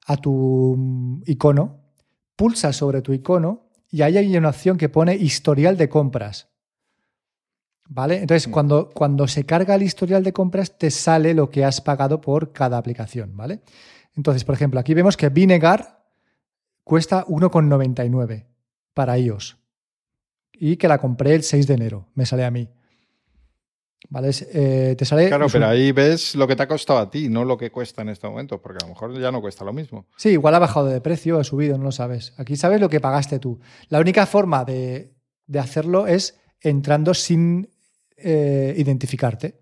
[0.09, 1.93] a tu mm, icono,
[2.35, 6.49] pulsa sobre tu icono y ahí hay una opción que pone historial de compras.
[7.91, 8.17] ¿Vale?
[8.17, 8.51] Entonces, mm.
[8.51, 12.53] cuando, cuando se carga el historial de compras, te sale lo que has pagado por
[12.53, 13.61] cada aplicación, ¿vale?
[14.17, 16.03] Entonces, por ejemplo, aquí vemos que Vinegar
[16.85, 18.47] cuesta 1,99
[18.95, 19.59] para iOS
[20.53, 22.69] y que la compré el 6 de enero, me sale a mí.
[24.11, 24.31] ¿Vale?
[24.53, 25.29] Eh, te sale.
[25.29, 28.03] Claro, pero ahí ves lo que te ha costado a ti, no lo que cuesta
[28.03, 30.07] en este momento, porque a lo mejor ya no cuesta lo mismo.
[30.17, 32.33] Sí, igual ha bajado de precio, ha subido, no lo sabes.
[32.39, 33.59] Aquí sabes lo que pagaste tú.
[33.89, 35.15] La única forma de,
[35.59, 37.71] hacerlo es entrando sin
[38.17, 39.61] eh, identificarte,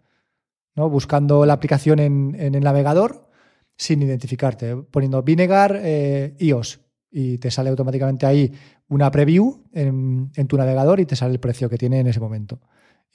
[0.75, 0.91] ¿no?
[0.91, 3.29] Buscando la aplicación en, el navegador
[3.77, 6.81] sin identificarte, poniendo Vinegar eh, iOS
[7.11, 8.53] y te sale automáticamente ahí
[8.89, 12.21] una preview en, en tu navegador y te sale el precio que tiene en ese
[12.21, 12.61] momento.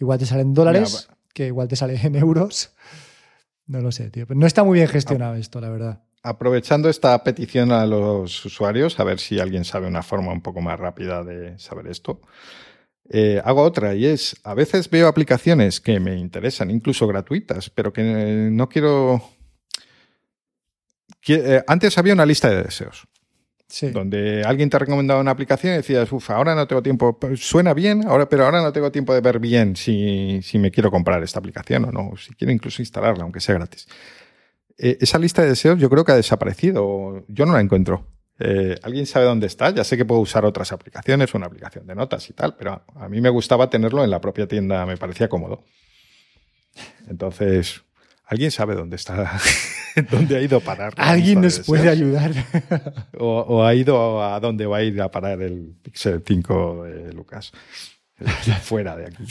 [0.02, 2.74] Igual te salen dólares, que igual te sale en euros.
[3.68, 4.26] No lo sé, tío.
[4.26, 6.02] Pero no está muy bien gestionado esto, la verdad.
[6.24, 10.60] Aprovechando esta petición a los usuarios, a ver si alguien sabe una forma un poco
[10.60, 12.20] más rápida de saber esto.
[13.12, 17.94] Eh, hago otra y es, a veces veo aplicaciones que me interesan, incluso gratuitas, pero
[17.94, 19.22] que no quiero...
[21.28, 23.08] Eh, antes había una lista de deseos.
[23.94, 27.74] Donde alguien te ha recomendado una aplicación y decías, uff, ahora no tengo tiempo, suena
[27.74, 31.40] bien, ahora, pero ahora no tengo tiempo de ver bien si, me quiero comprar esta
[31.40, 33.88] aplicación o no, si quiero incluso instalarla, aunque sea gratis.
[34.78, 38.08] Eh, esa lista de deseos yo creo que ha desaparecido, yo no la encuentro.
[38.40, 39.70] Eh, ¿Alguien sabe dónde está?
[39.70, 43.08] Ya sé que puedo usar otras aplicaciones, una aplicación de notas y tal, pero a
[43.08, 45.64] mí me gustaba tenerlo en la propia tienda, me parecía cómodo.
[47.08, 47.84] Entonces,
[48.32, 49.40] ¿alguien sabe dónde está?
[50.10, 50.94] ¿Dónde ha ido a parar?
[50.96, 52.32] Alguien nos puede ayudar.
[53.18, 57.52] O, ha ido a dónde va a ir a parar el Pixel 5 de Lucas.
[58.64, 59.26] Fuera de aquí.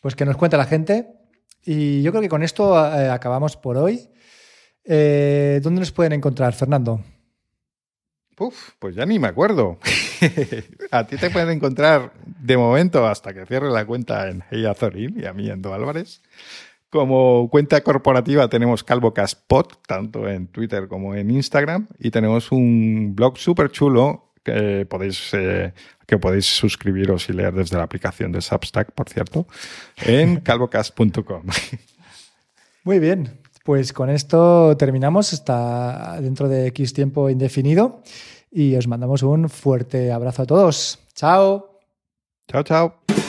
[0.00, 1.08] Pues que nos cuenta la gente.
[1.62, 4.08] Y yo creo que con esto eh, acabamos por hoy.
[4.82, 7.04] Eh, ¿Dónde nos pueden encontrar, Fernando?
[8.38, 9.78] Uf, pues ya ni me acuerdo.
[10.90, 15.20] a ti te pueden encontrar de momento hasta que cierre la cuenta en Hey Azorín
[15.20, 16.22] y a mí en Do Álvarez.
[16.90, 23.38] Como cuenta corporativa tenemos CalvoCastPod, tanto en Twitter como en Instagram, y tenemos un blog
[23.38, 25.72] súper chulo que podéis, eh,
[26.06, 29.46] que podéis suscribiros y leer desde la aplicación de Substack, por cierto,
[30.04, 31.44] en calvocast.com.
[32.82, 38.02] Muy bien, pues con esto terminamos hasta dentro de X tiempo indefinido
[38.50, 40.98] y os mandamos un fuerte abrazo a todos.
[41.14, 41.78] Chao.
[42.48, 43.19] Chao, chao.